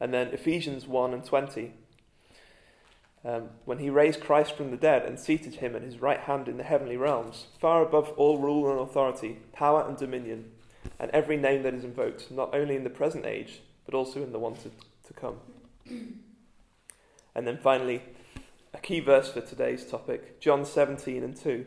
And 0.00 0.14
then 0.14 0.28
Ephesians 0.28 0.86
1 0.86 1.12
and 1.12 1.24
20, 1.24 1.72
um, 3.24 3.50
when 3.64 3.78
he 3.78 3.90
raised 3.90 4.20
Christ 4.20 4.56
from 4.56 4.70
the 4.70 4.76
dead 4.76 5.04
and 5.04 5.18
seated 5.18 5.56
him 5.56 5.74
at 5.74 5.82
his 5.82 6.00
right 6.00 6.20
hand 6.20 6.48
in 6.48 6.56
the 6.56 6.64
heavenly 6.64 6.96
realms, 6.96 7.46
far 7.60 7.82
above 7.82 8.10
all 8.16 8.38
rule 8.38 8.70
and 8.70 8.80
authority, 8.80 9.38
power 9.52 9.84
and 9.86 9.96
dominion, 9.96 10.52
and 10.98 11.10
every 11.10 11.36
name 11.36 11.62
that 11.62 11.74
is 11.74 11.84
invoked, 11.84 12.30
not 12.30 12.54
only 12.54 12.76
in 12.76 12.84
the 12.84 12.90
present 12.90 13.26
age, 13.26 13.60
but 13.84 13.94
also 13.94 14.22
in 14.22 14.32
the 14.32 14.38
one 14.38 14.54
to, 14.54 14.70
to 15.06 15.12
come. 15.14 15.36
And 17.34 17.46
then 17.46 17.58
finally, 17.62 18.02
a 18.74 18.78
key 18.78 18.98
verse 18.98 19.30
for 19.30 19.40
today's 19.40 19.86
topic 19.86 20.40
John 20.40 20.64
17 20.64 21.22
and 21.22 21.36
2. 21.36 21.66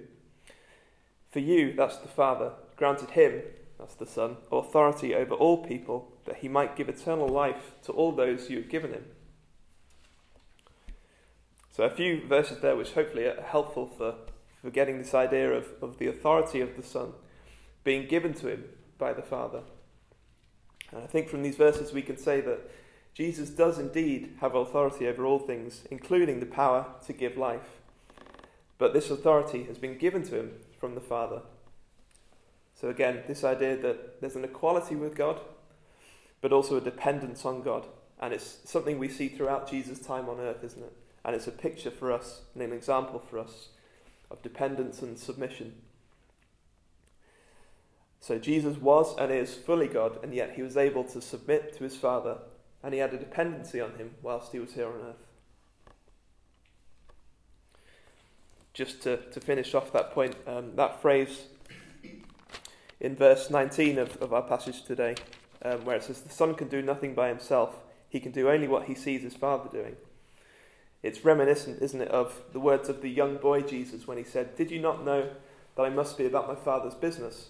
For 1.31 1.39
you, 1.39 1.73
that's 1.73 1.95
the 1.95 2.09
Father, 2.09 2.51
granted 2.75 3.11
him, 3.11 3.41
that's 3.79 3.95
the 3.95 4.05
Son, 4.05 4.35
authority 4.51 5.15
over 5.15 5.33
all 5.33 5.63
people, 5.65 6.11
that 6.25 6.37
he 6.37 6.49
might 6.49 6.75
give 6.75 6.89
eternal 6.89 7.29
life 7.29 7.71
to 7.83 7.93
all 7.93 8.11
those 8.11 8.49
you 8.49 8.57
have 8.57 8.69
given 8.69 8.91
him. 8.91 9.05
A 11.81 11.89
few 11.89 12.25
verses 12.27 12.59
there 12.59 12.75
which 12.75 12.91
hopefully 12.91 13.25
are 13.25 13.41
helpful 13.41 13.87
for, 13.87 14.15
for 14.61 14.69
getting 14.69 14.97
this 14.97 15.13
idea 15.13 15.51
of, 15.51 15.67
of 15.81 15.97
the 15.97 16.07
authority 16.07 16.61
of 16.61 16.75
the 16.75 16.83
Son 16.83 17.13
being 17.83 18.07
given 18.07 18.33
to 18.35 18.47
him 18.47 18.65
by 18.97 19.13
the 19.13 19.21
Father. 19.23 19.61
And 20.91 21.01
I 21.01 21.07
think 21.07 21.27
from 21.27 21.41
these 21.41 21.55
verses 21.55 21.91
we 21.91 22.03
can 22.03 22.17
say 22.17 22.41
that 22.41 22.69
Jesus 23.13 23.49
does 23.49 23.79
indeed 23.79 24.35
have 24.41 24.55
authority 24.55 25.07
over 25.07 25.25
all 25.25 25.39
things, 25.39 25.83
including 25.89 26.39
the 26.39 26.45
power 26.45 26.85
to 27.07 27.13
give 27.13 27.37
life. 27.37 27.79
But 28.77 28.93
this 28.93 29.09
authority 29.09 29.63
has 29.63 29.77
been 29.77 29.97
given 29.97 30.23
to 30.23 30.39
him 30.39 30.51
from 30.79 30.95
the 30.95 31.01
Father. 31.01 31.41
So, 32.75 32.89
again, 32.89 33.23
this 33.27 33.43
idea 33.43 33.77
that 33.77 34.21
there's 34.21 34.35
an 34.35 34.43
equality 34.43 34.95
with 34.95 35.15
God, 35.15 35.39
but 36.41 36.53
also 36.53 36.77
a 36.77 36.81
dependence 36.81 37.45
on 37.45 37.61
God. 37.61 37.85
And 38.19 38.33
it's 38.33 38.59
something 38.65 38.97
we 38.97 39.09
see 39.09 39.27
throughout 39.27 39.69
Jesus' 39.69 39.99
time 39.99 40.29
on 40.29 40.39
earth, 40.39 40.63
isn't 40.63 40.81
it? 40.81 40.93
And 41.23 41.35
it's 41.35 41.47
a 41.47 41.51
picture 41.51 41.91
for 41.91 42.11
us 42.11 42.41
and 42.53 42.63
an 42.63 42.73
example 42.73 43.19
for 43.19 43.37
us 43.39 43.69
of 44.29 44.41
dependence 44.41 45.01
and 45.01 45.17
submission. 45.17 45.73
So 48.21 48.37
Jesus 48.37 48.77
was 48.77 49.17
and 49.17 49.31
is 49.31 49.55
fully 49.55 49.87
God, 49.87 50.19
and 50.23 50.33
yet 50.33 50.53
he 50.55 50.61
was 50.61 50.77
able 50.77 51.03
to 51.05 51.21
submit 51.21 51.75
to 51.77 51.83
his 51.83 51.97
Father, 51.97 52.37
and 52.83 52.93
he 52.93 52.99
had 52.99 53.13
a 53.13 53.17
dependency 53.17 53.81
on 53.81 53.95
him 53.95 54.11
whilst 54.21 54.51
he 54.51 54.59
was 54.59 54.73
here 54.73 54.87
on 54.87 55.01
earth. 55.01 55.27
Just 58.73 59.01
to, 59.01 59.17
to 59.17 59.39
finish 59.41 59.73
off 59.73 59.91
that 59.91 60.11
point, 60.11 60.35
um, 60.47 60.75
that 60.75 61.01
phrase 61.01 61.45
in 62.99 63.15
verse 63.15 63.49
19 63.49 63.97
of, 63.97 64.15
of 64.17 64.33
our 64.33 64.43
passage 64.43 64.83
today, 64.83 65.15
um, 65.63 65.83
where 65.83 65.97
it 65.97 66.03
says, 66.03 66.21
The 66.21 66.29
Son 66.29 66.53
can 66.53 66.67
do 66.67 66.81
nothing 66.81 67.15
by 67.15 67.27
himself, 67.27 67.75
he 68.07 68.19
can 68.19 68.31
do 68.31 68.49
only 68.49 68.67
what 68.67 68.85
he 68.85 68.95
sees 68.95 69.23
his 69.23 69.35
Father 69.35 69.69
doing. 69.69 69.95
It's 71.03 71.25
reminiscent, 71.25 71.81
isn't 71.81 72.01
it, 72.01 72.09
of 72.09 72.41
the 72.53 72.59
words 72.59 72.87
of 72.87 73.01
the 73.01 73.09
young 73.09 73.37
boy 73.37 73.61
Jesus 73.61 74.07
when 74.07 74.17
he 74.17 74.23
said, 74.23 74.55
Did 74.55 74.69
you 74.69 74.79
not 74.79 75.03
know 75.03 75.29
that 75.75 75.83
I 75.83 75.89
must 75.89 76.17
be 76.17 76.25
about 76.25 76.47
my 76.47 76.55
Father's 76.55 76.93
business? 76.93 77.49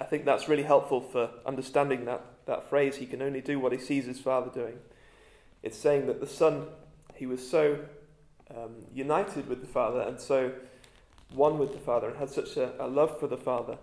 I 0.00 0.04
think 0.04 0.24
that's 0.24 0.48
really 0.48 0.62
helpful 0.62 1.00
for 1.00 1.30
understanding 1.44 2.04
that, 2.04 2.24
that 2.46 2.68
phrase, 2.68 2.96
he 2.96 3.06
can 3.06 3.22
only 3.22 3.40
do 3.40 3.58
what 3.58 3.72
he 3.72 3.78
sees 3.78 4.06
his 4.06 4.20
Father 4.20 4.50
doing. 4.52 4.78
It's 5.62 5.76
saying 5.76 6.06
that 6.06 6.20
the 6.20 6.26
Son, 6.26 6.66
he 7.14 7.26
was 7.26 7.46
so 7.48 7.78
um, 8.50 8.86
united 8.94 9.48
with 9.48 9.60
the 9.60 9.66
Father 9.66 10.00
and 10.00 10.20
so 10.20 10.52
one 11.34 11.58
with 11.58 11.72
the 11.72 11.78
Father 11.78 12.08
and 12.08 12.18
had 12.18 12.30
such 12.30 12.56
a, 12.56 12.72
a 12.78 12.86
love 12.86 13.18
for 13.18 13.26
the 13.26 13.36
Father 13.36 13.78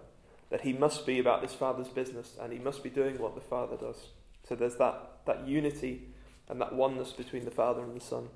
that 0.50 0.62
he 0.62 0.74
must 0.74 1.06
be 1.06 1.20
about 1.20 1.42
his 1.42 1.54
Father's 1.54 1.90
business 1.90 2.38
and 2.40 2.54
he 2.54 2.60
must 2.60 2.84
be 2.84 2.90
doing 2.90 3.18
what 3.18 3.36
the 3.36 3.42
Father 3.42 3.76
does. 3.76 4.08
So 4.48 4.56
there's 4.56 4.76
that, 4.76 5.20
that 5.26 5.48
unity 5.48 6.13
and 6.50 6.60
that 6.62 6.74
oneness 6.74 7.12
between 7.12 7.46
the 7.46 7.52
Father 7.52 7.84
and 7.84 7.96
the 7.96 8.04
Son. 8.04 8.30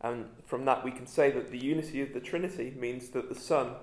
And 0.00 0.26
from 0.46 0.64
that, 0.64 0.84
we 0.84 0.90
can 0.90 1.06
say 1.06 1.30
that 1.30 1.50
the 1.50 1.58
unity 1.58 2.00
of 2.00 2.12
the 2.14 2.20
Trinity 2.20 2.72
means 2.78 3.08
that 3.10 3.28
the 3.28 3.34
Son 3.34 3.74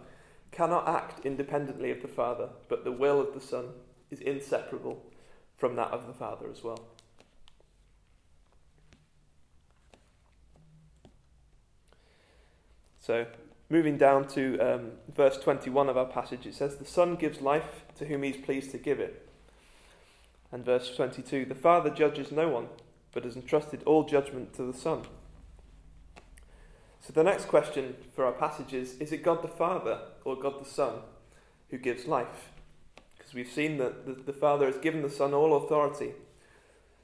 cannot 0.52 0.88
act 0.88 1.26
independently 1.26 1.92
of 1.92 2.02
the 2.02 2.08
Father, 2.08 2.50
but 2.70 2.84
the 2.84 2.92
will 2.92 3.20
of 3.20 3.34
the 3.34 3.42
Son 3.42 3.70
is 4.10 4.22
inseparable 4.22 5.04
from 5.58 5.76
that 5.76 5.92
of 5.92 6.08
the 6.08 6.14
Father 6.14 6.50
as 6.50 6.64
well. 6.64 6.80
So, 13.00 13.28
moving 13.70 13.98
down 13.98 14.28
to 14.30 14.58
um, 14.60 14.92
verse 15.14 15.38
21 15.38 15.90
of 15.90 15.98
our 15.98 16.06
passage, 16.06 16.46
it 16.48 16.56
says, 16.56 16.78
The 16.78 16.86
Son 16.86 17.16
gives 17.16 17.42
life 17.42 17.84
to 17.98 18.06
whom 18.06 18.24
he 18.24 18.32
is 18.32 18.38
pleased 18.38 18.72
to 18.72 18.78
give 18.78 19.00
it. 19.00 19.25
And 20.56 20.64
verse 20.64 20.96
22 20.96 21.44
The 21.44 21.54
Father 21.54 21.90
judges 21.90 22.32
no 22.32 22.48
one, 22.48 22.70
but 23.12 23.26
has 23.26 23.36
entrusted 23.36 23.84
all 23.84 24.06
judgment 24.06 24.54
to 24.54 24.64
the 24.64 24.78
Son. 24.78 25.02
So 27.02 27.12
the 27.12 27.26
next 27.26 27.50
question 27.50 27.98
for 28.16 28.24
our 28.24 28.32
passage 28.32 28.74
is 28.74 28.94
Is 29.00 29.12
it 29.12 29.22
God 29.22 29.42
the 29.42 29.50
Father 29.50 30.00
or 30.24 30.38
God 30.38 30.62
the 30.62 30.70
Son 30.70 31.00
who 31.72 31.78
gives 31.78 32.06
life? 32.06 32.52
Because 33.18 33.34
we've 33.34 33.52
seen 33.52 33.80
that 33.80 34.06
the, 34.06 34.14
the 34.14 34.32
Father 34.32 34.66
has 34.68 34.78
given 34.78 35.02
the 35.02 35.10
Son 35.10 35.34
all 35.34 35.58
authority. 35.58 36.14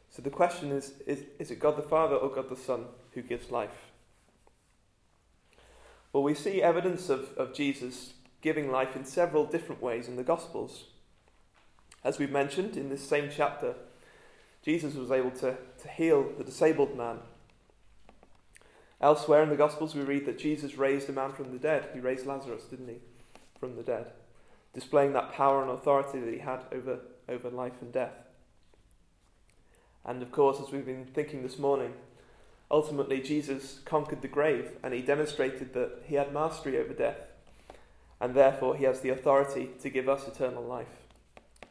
So 0.10 0.22
the 0.22 0.30
question 0.30 0.72
is, 0.72 0.94
is 1.06 1.26
Is 1.38 1.52
it 1.52 1.60
God 1.60 1.76
the 1.76 1.82
Father 1.82 2.16
or 2.16 2.30
God 2.30 2.48
the 2.48 2.56
Son 2.56 2.86
who 3.16 3.22
gives 3.22 3.52
life? 3.52 3.92
Well, 6.14 6.24
we 6.24 6.36
see 6.36 6.62
evidence 6.62 7.10
of, 7.10 7.38
of 7.38 7.54
Jesus 7.54 8.14
giving 8.40 8.72
life 8.72 8.96
in 8.96 9.04
several 9.04 9.44
different 9.44 9.82
ways 9.82 10.08
in 10.08 10.16
the 10.16 10.24
Gospels. 10.24 10.86
As 12.04 12.18
we've 12.18 12.32
mentioned 12.32 12.78
in 12.78 12.90
this 12.90 13.08
same 13.08 13.30
chapter, 13.34 13.76
Jesus 14.64 14.96
was 14.96 15.12
able 15.12 15.32
to, 15.32 15.58
to 15.82 15.88
heal 15.88 16.32
the 16.38 16.44
disabled 16.44 16.98
man. 16.98 17.20
Elsewhere 19.00 19.44
in 19.44 19.50
the 19.50 19.56
Gospels, 19.56 19.96
we 19.96 20.02
read 20.02 20.26
that 20.26 20.40
Jesus 20.40 20.78
raised 20.78 21.10
a 21.10 21.14
man 21.14 21.32
from 21.34 21.52
the 21.52 21.60
dead. 21.60 21.90
He 21.94 22.00
raised 22.00 22.26
Lazarus, 22.26 22.64
didn't 22.66 22.88
he? 22.88 23.00
From 23.60 23.76
the 23.76 23.84
dead, 23.84 24.12
displaying 24.74 25.14
that 25.14 25.32
power 25.32 25.62
and 25.62 25.72
authority 25.72 26.20
that 26.20 26.34
he 26.34 26.40
had 26.40 26.62
over, 26.72 27.00
over 27.30 27.50
life 27.50 27.82
and 27.82 27.92
death. 27.92 28.14
And 30.04 30.22
of 30.24 30.32
course, 30.32 30.60
as 30.60 30.72
we've 30.72 30.86
been 30.86 31.06
thinking 31.06 31.44
this 31.44 31.60
morning, 31.60 31.94
ultimately 32.72 33.22
Jesus 33.22 33.80
conquered 33.86 34.24
the 34.24 34.28
grave 34.28 34.72
and 34.84 34.94
he 34.94 35.02
demonstrated 35.02 35.74
that 35.74 36.02
he 36.06 36.16
had 36.16 36.34
mastery 36.34 36.78
over 36.80 36.94
death, 36.94 37.28
and 38.20 38.34
therefore 38.34 38.76
he 38.76 38.86
has 38.86 39.02
the 39.02 39.10
authority 39.10 39.70
to 39.82 39.90
give 39.92 40.10
us 40.10 40.28
eternal 40.28 40.64
life. 40.64 41.01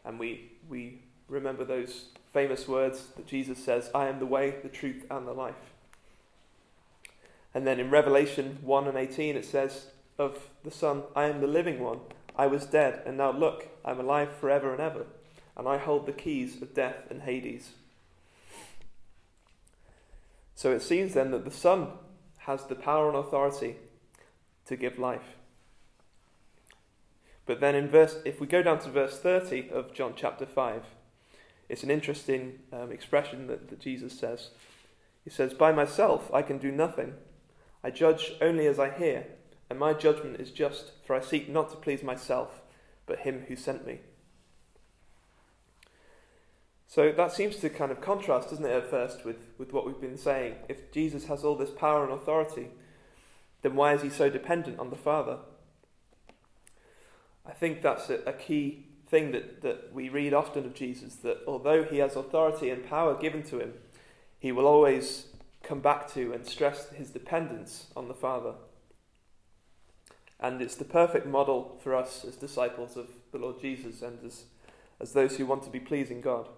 And 0.04 0.18
we, 0.18 0.52
we 0.68 1.02
remember 1.28 1.64
those 1.64 2.06
famous 2.32 2.68
words 2.68 3.08
that 3.16 3.26
Jesus 3.26 3.62
says, 3.62 3.90
I 3.94 4.06
am 4.06 4.18
the 4.18 4.26
way, 4.26 4.54
the 4.62 4.68
truth, 4.68 5.04
and 5.10 5.26
the 5.26 5.32
life. 5.32 5.54
And 7.54 7.66
then 7.66 7.80
in 7.80 7.90
Revelation 7.90 8.58
1 8.62 8.86
and 8.86 8.96
18, 8.96 9.36
it 9.36 9.44
says 9.44 9.86
of 10.18 10.50
the 10.64 10.70
Son, 10.70 11.02
I 11.16 11.24
am 11.24 11.40
the 11.40 11.46
living 11.46 11.80
one. 11.80 12.00
I 12.36 12.46
was 12.46 12.66
dead, 12.66 13.02
and 13.06 13.16
now 13.16 13.32
look, 13.32 13.68
I'm 13.84 13.98
alive 13.98 14.30
forever 14.40 14.72
and 14.72 14.80
ever, 14.80 15.06
and 15.56 15.66
I 15.66 15.78
hold 15.78 16.06
the 16.06 16.12
keys 16.12 16.62
of 16.62 16.74
death 16.74 17.10
and 17.10 17.22
Hades. 17.22 17.72
So 20.54 20.72
it 20.72 20.82
seems 20.82 21.14
then 21.14 21.30
that 21.32 21.44
the 21.44 21.50
Son 21.50 21.88
has 22.38 22.64
the 22.64 22.74
power 22.74 23.08
and 23.08 23.16
authority 23.16 23.76
to 24.66 24.76
give 24.76 24.98
life. 24.98 25.36
But 27.50 27.58
then 27.58 27.74
in 27.74 27.88
verse, 27.88 28.18
if 28.24 28.40
we 28.40 28.46
go 28.46 28.62
down 28.62 28.78
to 28.78 28.90
verse 28.90 29.18
30 29.18 29.70
of 29.70 29.92
John 29.92 30.12
chapter 30.14 30.46
5, 30.46 30.84
it's 31.68 31.82
an 31.82 31.90
interesting 31.90 32.60
um, 32.72 32.92
expression 32.92 33.48
that, 33.48 33.70
that 33.70 33.80
Jesus 33.80 34.16
says. 34.16 34.50
He 35.24 35.30
says, 35.30 35.52
By 35.52 35.72
myself 35.72 36.32
I 36.32 36.42
can 36.42 36.58
do 36.58 36.70
nothing. 36.70 37.14
I 37.82 37.90
judge 37.90 38.34
only 38.40 38.68
as 38.68 38.78
I 38.78 38.90
hear, 38.90 39.26
and 39.68 39.80
my 39.80 39.94
judgment 39.94 40.40
is 40.40 40.52
just, 40.52 40.92
for 41.04 41.16
I 41.16 41.20
seek 41.20 41.48
not 41.48 41.70
to 41.70 41.76
please 41.76 42.04
myself, 42.04 42.62
but 43.04 43.18
him 43.18 43.46
who 43.48 43.56
sent 43.56 43.84
me. 43.84 43.98
So 46.86 47.10
that 47.10 47.32
seems 47.32 47.56
to 47.56 47.68
kind 47.68 47.90
of 47.90 48.00
contrast, 48.00 48.50
doesn't 48.50 48.64
it, 48.64 48.70
at 48.70 48.88
first, 48.88 49.24
with, 49.24 49.38
with 49.58 49.72
what 49.72 49.84
we've 49.84 50.00
been 50.00 50.16
saying. 50.16 50.54
If 50.68 50.92
Jesus 50.92 51.24
has 51.24 51.42
all 51.42 51.56
this 51.56 51.70
power 51.70 52.04
and 52.04 52.12
authority, 52.12 52.68
then 53.62 53.74
why 53.74 53.94
is 53.94 54.02
he 54.02 54.08
so 54.08 54.30
dependent 54.30 54.78
on 54.78 54.90
the 54.90 54.94
Father? 54.94 55.38
I 57.46 57.52
think 57.52 57.82
that's 57.82 58.10
a, 58.10 58.20
a 58.26 58.32
key 58.32 58.86
thing 59.08 59.32
that, 59.32 59.62
that 59.62 59.92
we 59.92 60.08
read 60.08 60.32
often 60.32 60.64
of 60.64 60.74
Jesus 60.74 61.16
that 61.16 61.38
although 61.46 61.82
he 61.82 61.98
has 61.98 62.14
authority 62.16 62.70
and 62.70 62.88
power 62.88 63.14
given 63.14 63.42
to 63.44 63.58
him, 63.58 63.74
he 64.38 64.52
will 64.52 64.66
always 64.66 65.26
come 65.62 65.80
back 65.80 66.10
to 66.12 66.32
and 66.32 66.46
stress 66.46 66.90
his 66.90 67.10
dependence 67.10 67.88
on 67.96 68.08
the 68.08 68.14
Father. 68.14 68.54
And 70.38 70.62
it's 70.62 70.76
the 70.76 70.84
perfect 70.84 71.26
model 71.26 71.78
for 71.82 71.94
us 71.94 72.24
as 72.24 72.36
disciples 72.36 72.96
of 72.96 73.08
the 73.32 73.38
Lord 73.38 73.60
Jesus 73.60 74.00
and 74.00 74.18
as, 74.24 74.44
as 74.98 75.12
those 75.12 75.36
who 75.36 75.44
want 75.44 75.64
to 75.64 75.70
be 75.70 75.80
pleasing 75.80 76.20
God. 76.20 76.48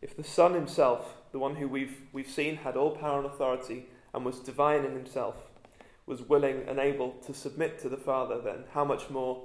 If 0.00 0.16
the 0.16 0.24
Son 0.24 0.54
himself, 0.54 1.16
the 1.30 1.38
one 1.38 1.56
who 1.56 1.68
we've, 1.68 1.96
we've 2.12 2.30
seen 2.30 2.56
had 2.56 2.76
all 2.76 2.92
power 2.92 3.18
and 3.18 3.26
authority 3.26 3.86
and 4.14 4.24
was 4.24 4.38
divine 4.38 4.84
in 4.84 4.92
himself, 4.92 5.36
was 6.06 6.22
willing 6.22 6.62
and 6.66 6.78
able 6.78 7.12
to 7.26 7.34
submit 7.34 7.78
to 7.80 7.88
the 7.88 7.96
Father, 7.96 8.40
then 8.40 8.64
how 8.72 8.84
much 8.84 9.10
more 9.10 9.42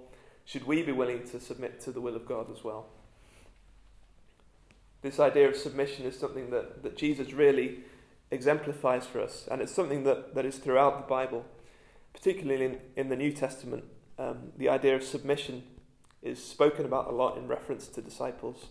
should 0.48 0.66
we 0.66 0.82
be 0.82 0.94
willing 0.94 1.28
to 1.28 1.42
submit 1.42 1.82
to 1.82 1.92
the 1.92 2.00
will 2.00 2.16
of 2.16 2.26
God 2.26 2.50
as 2.50 2.64
well? 2.64 2.86
This 5.02 5.20
idea 5.20 5.50
of 5.50 5.58
submission 5.58 6.06
is 6.06 6.18
something 6.18 6.52
that, 6.52 6.84
that 6.84 6.96
Jesus 6.96 7.34
really 7.34 7.80
exemplifies 8.32 9.06
for 9.06 9.22
us, 9.22 9.46
and 9.52 9.62
it's 9.62 9.74
something 9.74 10.06
that, 10.06 10.36
that 10.36 10.46
is 10.46 10.58
throughout 10.58 11.00
the 11.00 11.06
Bible, 11.06 11.46
particularly 12.14 12.64
in, 12.64 12.80
in 12.96 13.10
the 13.10 13.18
New 13.18 13.34
Testament. 13.34 13.84
Um, 14.18 14.54
the 14.58 14.70
idea 14.70 14.96
of 14.96 15.04
submission 15.04 15.64
is 16.22 16.42
spoken 16.42 16.86
about 16.86 17.10
a 17.10 17.12
lot 17.12 17.38
in 17.38 17.50
reference 17.50 17.90
to 17.90 18.02
disciples. 18.02 18.68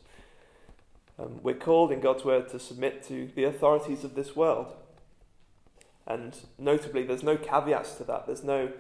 Um, 1.19 1.41
we're 1.43 1.55
called 1.55 1.93
in 1.93 2.01
God's 2.01 2.25
word 2.25 2.49
to 2.51 2.59
submit 2.59 3.03
to 3.09 3.31
the 3.35 3.45
authorities 3.45 4.03
of 4.03 4.15
this 4.15 4.35
world. 4.35 4.73
And 6.07 6.39
notably, 6.59 7.03
there's 7.03 7.23
no 7.23 7.37
caveats 7.37 7.97
to 7.97 8.05
that. 8.05 8.27
There's 8.27 8.45
no, 8.45 8.73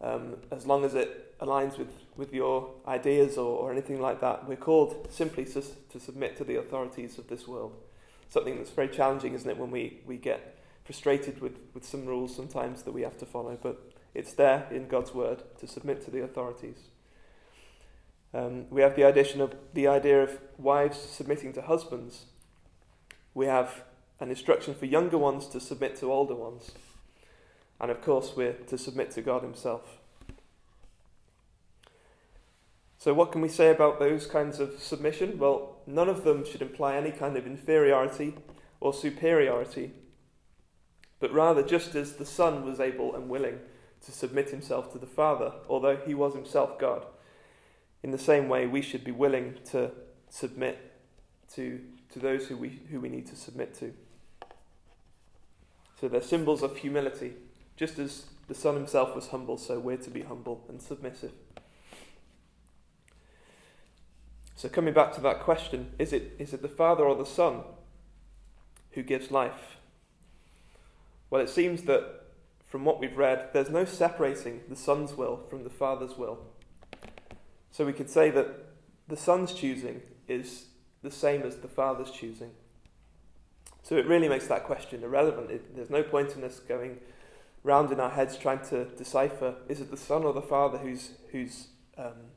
um, 0.00 0.36
as 0.50 0.64
long 0.64 0.86
as 0.86 0.94
it 0.94 1.27
aligns 1.40 1.78
with, 1.78 1.92
with 2.16 2.32
your 2.32 2.70
ideas 2.86 3.38
or, 3.38 3.58
or 3.58 3.72
anything 3.72 4.00
like 4.00 4.20
that, 4.20 4.48
we're 4.48 4.56
called 4.56 5.08
simply 5.10 5.44
to, 5.44 5.62
to 5.62 6.00
submit 6.00 6.36
to 6.36 6.44
the 6.44 6.56
authorities 6.56 7.18
of 7.18 7.28
this 7.28 7.46
world 7.46 7.76
something 8.28 8.56
that's 8.56 8.70
very 8.70 8.88
challenging, 8.88 9.34
isn't 9.34 9.48
it, 9.48 9.58
when 9.58 9.70
we, 9.70 10.00
we 10.06 10.16
get 10.16 10.58
frustrated 10.84 11.40
with, 11.40 11.58
with 11.74 11.84
some 11.84 12.06
rules 12.06 12.34
sometimes 12.34 12.82
that 12.82 12.92
we 12.92 13.02
have 13.02 13.16
to 13.18 13.26
follow. 13.26 13.58
But 13.60 13.92
it's 14.14 14.32
there 14.32 14.66
in 14.70 14.88
God's 14.88 15.14
word 15.14 15.42
to 15.60 15.66
submit 15.66 16.04
to 16.04 16.10
the 16.10 16.22
authorities. 16.22 16.78
Um, 18.34 18.68
we 18.70 18.82
have 18.82 18.94
the 18.94 19.04
idea 19.04 19.42
of 19.42 19.54
the 19.72 19.88
idea 19.88 20.22
of 20.22 20.38
wives 20.58 20.98
submitting 20.98 21.52
to 21.54 21.62
husbands. 21.62 22.26
We 23.32 23.46
have 23.46 23.84
an 24.20 24.30
instruction 24.30 24.74
for 24.74 24.84
younger 24.84 25.16
ones 25.16 25.46
to 25.48 25.60
submit 25.60 25.96
to 25.96 26.12
older 26.12 26.34
ones. 26.34 26.72
And 27.80 27.90
of 27.90 28.02
course, 28.02 28.32
we're 28.36 28.52
to 28.52 28.76
submit 28.76 29.12
to 29.12 29.22
God 29.22 29.42
Himself. 29.42 29.97
So, 33.08 33.14
what 33.14 33.32
can 33.32 33.40
we 33.40 33.48
say 33.48 33.70
about 33.70 33.98
those 33.98 34.26
kinds 34.26 34.60
of 34.60 34.82
submission? 34.82 35.38
Well, 35.38 35.78
none 35.86 36.10
of 36.10 36.24
them 36.24 36.44
should 36.44 36.60
imply 36.60 36.94
any 36.94 37.10
kind 37.10 37.38
of 37.38 37.46
inferiority 37.46 38.34
or 38.80 38.92
superiority, 38.92 39.92
but 41.18 41.32
rather, 41.32 41.62
just 41.62 41.94
as 41.94 42.16
the 42.16 42.26
Son 42.26 42.66
was 42.66 42.80
able 42.80 43.16
and 43.16 43.30
willing 43.30 43.60
to 44.04 44.12
submit 44.12 44.50
himself 44.50 44.92
to 44.92 44.98
the 44.98 45.06
Father, 45.06 45.54
although 45.70 45.96
he 45.96 46.12
was 46.12 46.34
himself 46.34 46.78
God, 46.78 47.06
in 48.02 48.10
the 48.10 48.18
same 48.18 48.46
way 48.46 48.66
we 48.66 48.82
should 48.82 49.04
be 49.04 49.10
willing 49.10 49.54
to 49.70 49.90
submit 50.28 50.92
to, 51.54 51.80
to 52.12 52.18
those 52.18 52.48
who 52.48 52.58
we, 52.58 52.82
who 52.90 53.00
we 53.00 53.08
need 53.08 53.26
to 53.28 53.36
submit 53.36 53.72
to. 53.76 53.94
So 55.98 56.08
they're 56.08 56.20
symbols 56.20 56.62
of 56.62 56.76
humility. 56.76 57.36
Just 57.74 57.98
as 57.98 58.26
the 58.48 58.54
Son 58.54 58.74
himself 58.74 59.14
was 59.14 59.28
humble, 59.28 59.56
so 59.56 59.78
we're 59.78 59.96
to 59.96 60.10
be 60.10 60.20
humble 60.20 60.66
and 60.68 60.82
submissive. 60.82 61.32
So, 64.58 64.68
coming 64.68 64.92
back 64.92 65.12
to 65.12 65.20
that 65.20 65.38
question, 65.38 65.92
is 66.00 66.12
it, 66.12 66.34
is 66.40 66.52
it 66.52 66.62
the 66.62 66.68
Father 66.68 67.04
or 67.04 67.14
the 67.14 67.24
Son 67.24 67.60
who 68.90 69.04
gives 69.04 69.30
life? 69.30 69.76
Well, 71.30 71.40
it 71.40 71.48
seems 71.48 71.82
that 71.82 72.24
from 72.66 72.84
what 72.84 72.98
we've 72.98 73.16
read, 73.16 73.50
there's 73.52 73.70
no 73.70 73.84
separating 73.84 74.62
the 74.68 74.74
Son's 74.74 75.14
will 75.14 75.46
from 75.48 75.62
the 75.62 75.70
Father's 75.70 76.18
will. 76.18 76.40
So, 77.70 77.86
we 77.86 77.92
could 77.92 78.10
say 78.10 78.30
that 78.30 78.48
the 79.06 79.16
Son's 79.16 79.54
choosing 79.54 80.02
is 80.26 80.64
the 81.04 81.12
same 81.12 81.42
as 81.42 81.58
the 81.58 81.68
Father's 81.68 82.10
choosing. 82.10 82.50
So, 83.84 83.94
it 83.94 84.08
really 84.08 84.28
makes 84.28 84.48
that 84.48 84.64
question 84.64 85.04
irrelevant. 85.04 85.52
It, 85.52 85.76
there's 85.76 85.88
no 85.88 86.02
point 86.02 86.34
in 86.34 86.42
us 86.42 86.58
going 86.58 86.98
round 87.62 87.92
in 87.92 88.00
our 88.00 88.10
heads 88.10 88.36
trying 88.36 88.66
to 88.70 88.86
decipher 88.86 89.54
is 89.68 89.80
it 89.80 89.92
the 89.92 89.96
Son 89.96 90.24
or 90.24 90.32
the 90.32 90.42
Father 90.42 90.78
who's, 90.78 91.12
who's 91.30 91.68
um, 91.96 92.32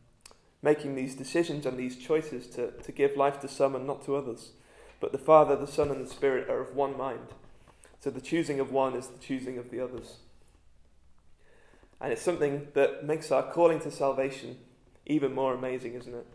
making 0.61 0.95
these 0.95 1.15
decisions 1.15 1.65
and 1.65 1.77
these 1.77 1.97
choices 1.97 2.47
to, 2.47 2.71
to 2.71 2.91
give 2.91 3.17
life 3.17 3.39
to 3.39 3.47
some 3.47 3.75
and 3.75 3.87
not 3.87 4.05
to 4.05 4.15
others. 4.15 4.51
But 4.99 5.11
the 5.11 5.17
Father, 5.17 5.55
the 5.55 5.67
Son, 5.67 5.89
and 5.89 6.05
the 6.05 6.09
Spirit 6.09 6.49
are 6.49 6.61
of 6.61 6.75
one 6.75 6.97
mind. 6.97 7.33
So 7.99 8.09
the 8.09 8.21
choosing 8.21 8.59
of 8.59 8.71
one 8.71 8.95
is 8.95 9.07
the 9.07 9.19
choosing 9.19 9.57
of 9.57 9.71
the 9.71 9.79
others. 9.79 10.17
And 11.99 12.11
it's 12.11 12.21
something 12.21 12.67
that 12.73 13.05
makes 13.05 13.31
our 13.31 13.43
calling 13.43 13.79
to 13.81 13.91
salvation 13.91 14.57
even 15.05 15.33
more 15.33 15.53
amazing, 15.53 15.95
isn't 15.95 16.13
it? 16.13 16.25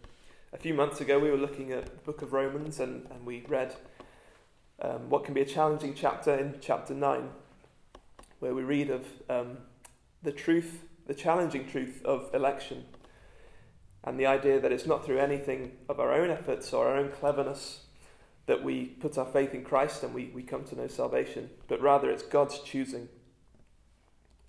A 0.52 0.58
few 0.58 0.74
months 0.74 1.00
ago, 1.00 1.18
we 1.18 1.30
were 1.30 1.36
looking 1.36 1.72
at 1.72 1.86
the 1.86 2.02
book 2.04 2.22
of 2.22 2.32
Romans 2.32 2.80
and, 2.80 3.06
and 3.10 3.24
we 3.24 3.44
read 3.48 3.74
um, 4.80 5.08
what 5.08 5.24
can 5.24 5.34
be 5.34 5.40
a 5.40 5.46
challenging 5.46 5.94
chapter 5.94 6.34
in 6.34 6.56
chapter 6.60 6.94
9, 6.94 7.28
where 8.40 8.54
we 8.54 8.62
read 8.62 8.90
of 8.90 9.06
um, 9.28 9.58
the 10.22 10.32
truth, 10.32 10.84
the 11.06 11.14
challenging 11.14 11.66
truth 11.66 12.00
of 12.04 12.30
election 12.34 12.84
and 14.06 14.18
the 14.18 14.26
idea 14.26 14.60
that 14.60 14.70
it's 14.70 14.86
not 14.86 15.04
through 15.04 15.18
anything 15.18 15.72
of 15.88 15.98
our 15.98 16.12
own 16.12 16.30
efforts 16.30 16.72
or 16.72 16.86
our 16.86 16.96
own 16.96 17.10
cleverness 17.10 17.80
that 18.46 18.62
we 18.62 18.84
put 18.84 19.18
our 19.18 19.26
faith 19.26 19.52
in 19.52 19.64
Christ 19.64 20.04
and 20.04 20.14
we, 20.14 20.30
we 20.32 20.44
come 20.44 20.62
to 20.64 20.76
know 20.76 20.86
salvation, 20.86 21.50
but 21.66 21.80
rather 21.80 22.08
it's 22.08 22.22
God's 22.22 22.60
choosing. 22.60 23.08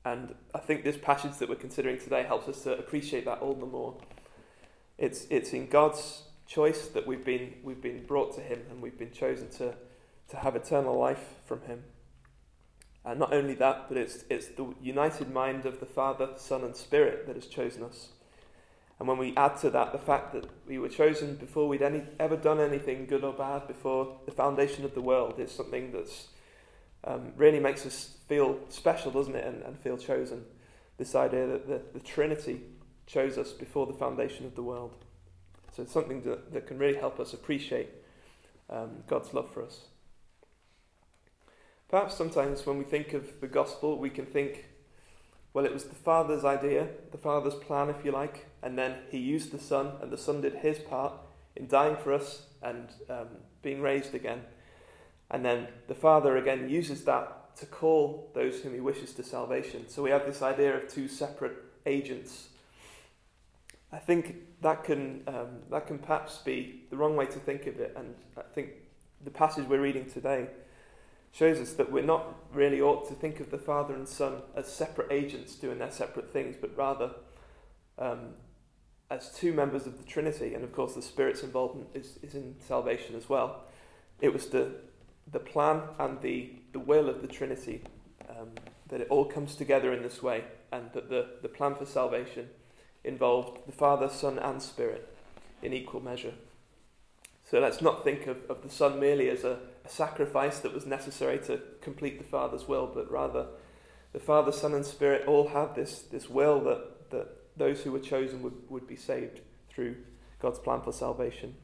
And 0.06 0.36
I 0.54 0.60
think 0.60 0.84
this 0.84 0.96
passage 0.96 1.38
that 1.39 1.50
we're 1.50 1.56
considering 1.56 1.98
today 1.98 2.24
helps 2.24 2.48
us 2.48 2.62
to 2.63 2.78
appreciate 2.78 3.26
that 3.26 3.39
all 3.39 3.56
the 3.56 3.65
more. 3.65 3.98
It's, 5.00 5.26
it's 5.32 5.52
in 5.54 5.67
God's 5.67 6.22
choice 6.46 6.88
that 6.89 7.08
we've 7.08 7.26
been, 7.26 7.56
we've 7.63 7.82
been 7.82 8.06
brought 8.06 8.36
to 8.36 8.41
Him 8.41 8.62
and 8.70 8.82
we've 8.82 8.98
been 8.98 9.12
chosen 9.12 9.50
to, 9.58 9.74
to 10.30 10.38
have 10.38 10.56
eternal 10.56 10.98
life 10.98 11.34
from 11.46 11.62
Him. 11.62 11.84
And 13.04 13.20
not 13.20 13.34
only 13.34 13.56
that, 13.56 13.86
but 13.88 13.98
it's, 13.98 14.24
it's 14.30 14.48
the 14.50 14.76
united 14.82 15.32
mind 15.32 15.65
of 15.65 15.80
the 15.80 15.86
Father, 15.88 16.30
Son, 16.36 16.63
and 16.63 16.76
Spirit 16.76 17.26
that 17.26 17.36
has 17.36 17.48
chosen 17.48 17.84
us. 17.84 18.10
And 18.99 19.07
when 19.07 19.17
we 19.17 19.36
add 19.36 19.57
to 19.57 19.69
that 19.71 19.91
the 19.91 19.99
fact 19.99 20.33
that 20.33 20.45
we 20.65 20.79
were 20.79 20.89
chosen 20.89 21.36
before 21.36 21.67
we'd 21.67 21.83
any, 21.83 22.03
ever 22.19 22.36
done 22.36 22.60
anything 22.60 23.05
good 23.05 23.23
or 23.23 23.33
bad, 23.33 23.67
before 23.67 24.17
the 24.25 24.31
foundation 24.31 24.86
of 24.86 24.95
the 24.95 25.01
world, 25.01 25.36
it's 25.38 25.53
something 25.53 25.91
that's 25.91 26.29
um, 27.03 27.31
really 27.36 27.60
makes 27.60 27.86
us 27.86 28.15
feel 28.27 28.60
special, 28.69 29.12
doesn't 29.12 29.36
it, 29.36 29.45
and, 29.45 29.62
and 29.62 29.77
feel 29.79 29.97
chosen. 29.97 30.43
This 30.97 31.13
idea 31.13 31.45
that 31.45 31.67
the, 31.67 31.81
the 31.93 32.03
Trinity 32.03 32.62
chose 33.05 33.38
us 33.38 33.53
before 33.53 33.86
the 33.86 33.93
foundation 33.93 34.47
of 34.47 34.55
the 34.55 34.63
world. 34.63 34.93
So 35.75 35.83
it's 35.83 35.93
something 35.93 36.23
that, 36.23 36.51
that 36.53 36.65
can 36.65 36.79
really 36.79 36.97
help 36.97 37.19
us 37.19 37.33
appreciate 37.33 37.89
um, 38.69 39.03
God's 39.05 39.31
love 39.31 39.53
for 39.53 39.63
us. 39.63 39.86
Perhaps 41.88 42.15
sometimes 42.15 42.65
when 42.65 42.79
we 42.79 42.83
think 42.83 43.13
of 43.13 43.39
the 43.41 43.47
gospel, 43.47 43.97
we 43.99 44.10
can 44.10 44.25
think 44.25 44.65
well, 45.57 45.65
it 45.65 45.73
was 45.73 45.86
the 45.86 45.95
Father's 45.95 46.45
idea, 46.45 46.88
the 47.12 47.17
Father's 47.17 47.55
plan, 47.55 47.89
if 47.89 48.05
you 48.05 48.12
like, 48.12 48.45
and 48.62 48.78
then 48.78 48.96
He 49.10 49.17
used 49.17 49.52
the 49.52 49.60
Son, 49.60 49.93
and 50.02 50.12
the 50.12 50.17
Son 50.17 50.41
did 50.41 50.56
His 50.56 50.80
part 50.80 51.13
in 51.56 51.67
dying 51.67 51.96
for 51.96 52.13
us 52.13 52.43
and 52.62 52.89
um, 53.10 53.28
being 53.62 53.82
raised 53.82 54.13
again. 54.13 54.41
And 55.30 55.43
then 55.43 55.67
the 55.88 55.96
Father 55.96 56.38
again 56.38 56.70
uses 56.70 57.04
that 57.06 57.56
to 57.58 57.65
call 57.65 58.32
those 58.34 58.62
whom 58.62 58.74
He 58.74 58.80
wishes 58.80 59.13
to 59.13 59.24
salvation. 59.24 59.89
So 59.89 60.02
we 60.04 60.12
have 60.12 60.26
this 60.26 60.41
idea 60.41 60.76
of 60.76 60.88
two 60.88 61.08
separate 61.08 61.58
agents. 61.86 62.50
I 63.91 63.98
think 63.98 64.36
that 64.62 64.84
can 64.84 65.24
um, 65.28 65.60
that 65.72 65.88
can 65.88 66.00
perhaps 66.00 66.39
be 66.39 66.84
the 66.89 66.98
wrong 66.98 67.15
way 67.15 67.26
to 67.26 67.39
think 67.39 67.67
of 67.67 67.80
it, 67.80 67.93
and 67.96 68.15
I 68.38 68.41
think 68.54 68.70
the 69.24 69.32
passage 69.32 69.67
we're 69.67 69.82
reading 69.82 70.10
today 70.10 70.48
shows 71.32 71.60
us 71.60 71.74
that 71.74 71.91
we're 71.91 72.04
not 72.04 72.36
really 72.54 72.82
ought 72.82 73.08
to 73.08 73.13
think 73.13 73.39
of 73.39 73.52
the 73.52 73.58
Father 73.58 73.93
and 73.93 74.08
Son 74.08 74.41
as 74.56 74.67
separate 74.67 75.12
agents 75.12 75.56
doing 75.56 75.80
their 75.80 75.91
separate 75.91 76.32
things, 76.32 76.56
but 76.60 76.76
rather 76.76 77.12
um, 78.00 78.34
as 79.10 79.32
two 79.32 79.54
members 79.54 79.88
of 79.88 79.98
the 79.98 80.04
Trinity. 80.04 80.54
And 80.54 80.63
of 80.63 80.74
course, 80.74 80.93
the 80.93 81.02
Spirit's 81.02 81.43
involvement 81.43 81.88
is, 81.93 82.20
is 82.22 82.36
in 82.36 82.56
salvation 82.60 83.15
as 83.15 83.30
well. 83.30 83.63
It 84.20 84.34
was 84.34 84.48
the, 84.48 84.72
the 85.32 85.39
plan 85.39 85.82
and 86.00 86.22
the, 86.22 86.52
the 86.74 86.80
will 86.80 87.10
of 87.10 87.22
the 87.22 87.28
Trinity 87.28 87.84
um, 88.30 88.50
that 88.89 89.02
it 89.02 89.08
all 89.10 89.26
comes 89.26 89.56
together 89.56 89.93
in 89.93 90.04
this 90.04 90.22
way, 90.22 90.43
and 90.72 90.91
that 90.93 91.10
the, 91.10 91.28
the 91.41 91.50
plan 91.50 91.76
for 91.76 91.86
salvation 91.86 92.50
involved 93.04 93.60
the 93.65 93.72
Father, 93.72 94.10
Son, 94.10 94.38
and 94.39 94.62
Spirit 94.62 95.13
in 95.62 95.74
equal 95.74 96.02
measure. 96.02 96.34
So 97.50 97.60
let's 97.60 97.82
not 97.82 98.04
think 98.04 98.28
of, 98.28 98.38
of 98.50 98.62
the 98.62 98.70
Son 98.70 99.00
merely 99.00 99.30
as 99.30 99.43
a, 99.46 99.60
a 99.86 99.89
sacrifice 99.89 100.60
that 100.60 100.74
was 100.74 100.86
necessary 100.86 101.39
to 101.46 101.62
complete 101.82 102.17
the 102.17 102.26
Father's 102.26 102.67
will, 102.67 102.88
but 102.93 103.10
rather 103.10 103.48
the 104.12 104.20
Father, 104.20 104.52
Son, 104.52 104.74
and 104.74 104.86
Spirit 104.86 105.28
all 105.28 105.50
had 105.50 105.76
this, 105.76 106.00
this 106.00 106.30
will 106.30 106.60
that, 106.62 107.10
that 107.12 107.28
those 107.58 107.82
who 107.82 107.91
were 107.91 108.00
chosen 108.00 108.41
would, 108.43 108.54
would 108.70 108.88
be 108.88 108.96
saved 108.96 109.41
through 109.70 109.96
God's 110.39 110.60
plan 110.60 110.82
for 110.82 110.91
salvation. 110.91 111.56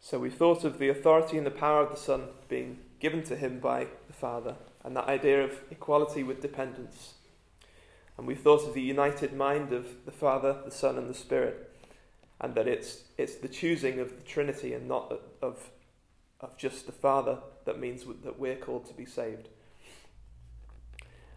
So 0.00 0.18
we 0.18 0.30
thought 0.30 0.64
of 0.64 0.78
the 0.78 0.90
authority 0.90 1.38
and 1.38 1.46
the 1.46 1.50
power 1.50 1.82
of 1.82 1.90
the 1.90 1.96
Son 1.96 2.24
being 2.48 2.78
given 3.00 3.22
to 3.24 3.36
him 3.36 3.58
by 3.58 3.86
the 4.06 4.12
Father, 4.12 4.56
and 4.84 4.94
that 4.96 5.08
idea 5.08 5.42
of 5.42 5.60
equality 5.70 6.22
with 6.22 6.42
dependence. 6.42 7.14
And 8.16 8.26
we 8.26 8.34
thought 8.34 8.68
of 8.68 8.74
the 8.74 8.82
united 8.82 9.32
mind 9.32 9.72
of 9.72 10.04
the 10.04 10.12
Father, 10.12 10.58
the 10.64 10.70
Son, 10.70 10.98
and 10.98 11.08
the 11.08 11.14
Spirit, 11.14 11.70
and 12.40 12.54
that 12.54 12.68
it's, 12.68 13.04
it's 13.16 13.36
the 13.36 13.48
choosing 13.48 13.98
of 13.98 14.10
the 14.10 14.22
Trinity 14.22 14.74
and 14.74 14.86
not 14.86 15.20
of, 15.40 15.70
of 16.40 16.56
just 16.56 16.86
the 16.86 16.92
Father 16.92 17.38
that 17.64 17.80
means 17.80 18.04
that 18.22 18.38
we're 18.38 18.56
called 18.56 18.86
to 18.86 18.94
be 18.94 19.06
saved. 19.06 19.48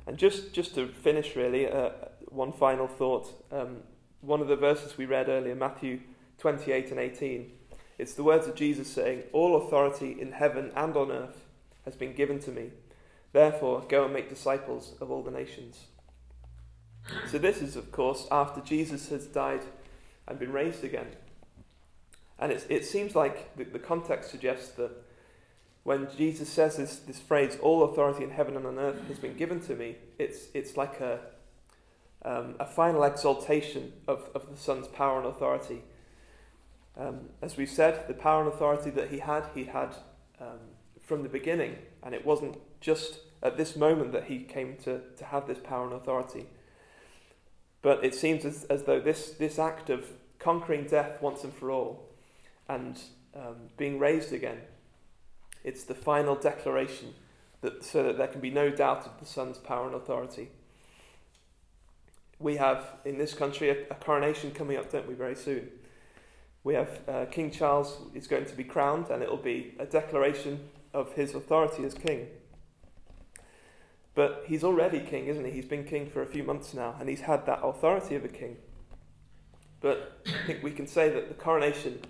And 0.08 0.18
just, 0.18 0.54
just 0.54 0.74
to 0.76 0.88
finish, 0.88 1.36
really, 1.36 1.70
uh, 1.70 1.90
one 2.30 2.54
final 2.54 2.88
thought. 2.88 3.44
Um, 3.52 3.80
one 4.22 4.42
of 4.42 4.48
the 4.48 4.56
verses 4.56 4.98
we 4.98 5.06
read 5.06 5.30
earlier, 5.30 5.54
Matthew 5.54 6.00
28 6.38 6.92
and 6.92 7.00
18, 7.00 7.52
it's 7.98 8.14
the 8.14 8.24
words 8.24 8.48
of 8.48 8.56
Jesus 8.56 8.88
saying, 8.88 9.24
All 9.34 9.58
authority 9.58 10.16
in 10.20 10.32
heaven 10.32 10.72
and 10.76 10.96
on 10.96 11.12
earth 11.12 11.44
has 11.86 11.96
been 11.96 12.14
given 12.14 12.40
to 12.40 12.52
me. 12.52 12.72
Therefore, 13.34 13.84
go 13.88 14.06
and 14.06 14.14
make 14.14 14.30
disciples 14.30 14.96
of 15.02 15.12
all 15.12 15.24
the 15.24 15.32
nations. 15.32 15.86
So, 17.28 17.38
this 17.38 17.62
is, 17.62 17.76
of 17.76 17.92
course, 17.92 18.28
after 18.32 18.62
Jesus 18.62 19.10
has 19.10 19.26
died 19.28 19.62
and 20.28 20.40
been 20.40 20.52
raised 20.52 20.84
again. 20.84 21.08
And 22.40 22.52
it 22.52 22.86
seems 22.86 23.16
like 23.16 23.56
the, 23.56 23.64
the, 23.64 23.80
context 23.80 24.30
suggests 24.30 24.70
that 24.76 24.92
when 25.88 26.10
Jesus 26.18 26.50
says 26.50 26.76
this, 26.76 26.98
this 26.98 27.18
phrase, 27.18 27.58
all 27.62 27.84
authority 27.84 28.22
in 28.22 28.30
heaven 28.30 28.58
and 28.58 28.66
on 28.66 28.78
earth 28.78 29.08
has 29.08 29.20
been 29.20 29.38
given 29.38 29.62
to 29.62 29.74
me, 29.74 29.96
it's, 30.20 30.48
it's 30.54 30.76
like 30.76 31.00
a, 31.00 31.18
um, 32.26 32.56
a 32.60 32.66
final 32.66 33.06
exaltation 33.06 33.94
of, 34.06 34.30
of 34.36 34.50
the 34.52 34.58
Son's 34.58 34.90
power 34.90 35.18
and 35.18 35.26
authority. 35.26 35.84
Um, 36.98 37.30
as 37.42 37.56
we've 37.56 37.70
said, 37.70 38.06
the 38.10 38.14
power 38.14 38.44
and 38.44 38.52
authority 38.54 38.90
that 38.90 39.12
he 39.12 39.20
had, 39.20 39.46
he 39.56 39.64
had 39.64 39.96
um, 40.42 40.60
from 41.02 41.24
the 41.24 41.30
beginning. 41.30 41.78
And 42.04 42.14
it 42.14 42.26
wasn't 42.26 42.58
just 42.82 43.20
at 43.42 43.56
this 43.56 43.78
moment 43.78 44.12
that 44.12 44.26
he 44.26 44.40
came 44.40 44.76
to, 44.84 45.00
to 45.16 45.24
have 45.24 45.48
this 45.48 45.60
power 45.60 45.86
and 45.86 45.94
authority. 45.94 46.48
But 47.82 48.04
it 48.04 48.14
seems 48.14 48.44
as, 48.44 48.66
as 48.66 48.84
though 48.84 49.00
this, 49.00 49.30
this 49.30 49.58
act 49.58 49.90
of 49.90 50.06
conquering 50.38 50.84
death 50.84 51.22
once 51.22 51.46
and 51.46 51.54
for 51.54 51.72
all 51.72 52.10
and 52.68 53.00
um, 53.34 53.70
being 53.78 54.00
raised 54.00 54.34
again, 54.34 54.58
it's 55.64 55.84
the 55.84 55.96
final 55.96 56.36
declaration 56.36 57.14
that, 57.62 57.84
so 57.84 58.04
that 58.04 58.18
there 58.18 58.28
can 58.28 58.42
be 58.42 58.50
no 58.50 58.70
doubt 58.70 59.06
of 59.06 59.20
the 59.20 59.26
Son's 59.26 59.58
power 59.58 59.88
and 59.88 59.96
authority. 59.96 60.50
We 62.40 62.58
have 62.58 62.86
in 63.04 63.18
this 63.18 63.34
country 63.34 63.70
a, 63.70 63.82
a 63.90 63.96
coronation 63.96 64.52
coming 64.52 64.78
up, 64.78 64.92
don't 64.92 65.08
we, 65.08 65.14
very 65.14 65.36
soon? 65.36 65.70
We 66.64 66.74
have 66.76 67.02
uh, 67.08 67.26
King 67.26 67.52
Charles 67.52 67.98
is 68.14 68.28
going 68.28 68.46
to 68.46 68.56
be 68.56 68.64
crowned, 68.64 69.10
and 69.10 69.24
it 69.24 69.30
will 69.30 69.38
be 69.38 69.74
a 69.80 69.86
declaration 69.86 70.70
of 70.94 71.14
his 71.14 71.34
authority 71.34 71.84
as 71.84 71.94
king. 71.94 72.28
But 74.14 74.44
he's 74.48 74.64
already 74.64 75.00
king, 75.00 75.28
isn't 75.28 75.46
he? 75.46 75.52
He's 75.52 75.66
been 75.66 75.84
king 75.84 76.10
for 76.10 76.22
a 76.22 76.26
few 76.26 76.44
months 76.44 76.74
now, 76.74 76.96
and 77.00 77.08
he's 77.08 77.22
had 77.22 77.46
that 77.46 77.60
authority 77.64 78.16
of 78.16 78.26
a 78.26 78.28
king. 78.28 78.58
But 79.80 80.20
I 80.26 80.48
think 80.48 80.64
we 80.64 80.72
can 80.72 80.88
say 80.88 81.10
that 81.10 81.30
the 81.30 81.36
coronation 81.36 82.02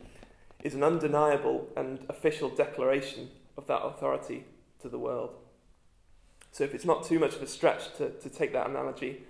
is 0.68 0.76
an 0.76 0.84
undeniable 0.84 1.68
and 1.76 2.06
official 2.10 2.50
declaration 2.50 3.30
of 3.58 3.66
that 3.68 3.82
authority 3.82 4.46
to 4.82 4.90
the 4.90 5.00
world. 5.00 5.36
So 6.52 6.64
if 6.64 6.76
it's 6.76 6.86
not 6.86 7.04
too 7.04 7.20
much 7.20 7.36
of 7.36 7.42
a 7.42 7.48
stretch 7.48 7.96
to, 7.98 8.10
to 8.10 8.30
take 8.30 8.54
that 8.54 8.70
analogy 8.70 9.24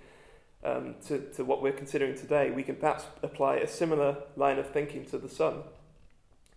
um, 0.64 0.96
to, 1.06 1.20
to 1.36 1.44
what 1.44 1.62
we're 1.62 1.72
considering 1.72 2.16
today, 2.16 2.50
we 2.50 2.62
can 2.62 2.76
perhaps 2.76 3.04
apply 3.22 3.56
a 3.56 3.68
similar 3.68 4.16
line 4.36 4.58
of 4.58 4.70
thinking 4.70 5.06
to 5.06 5.18
the 5.18 5.28
Son. 5.28 5.62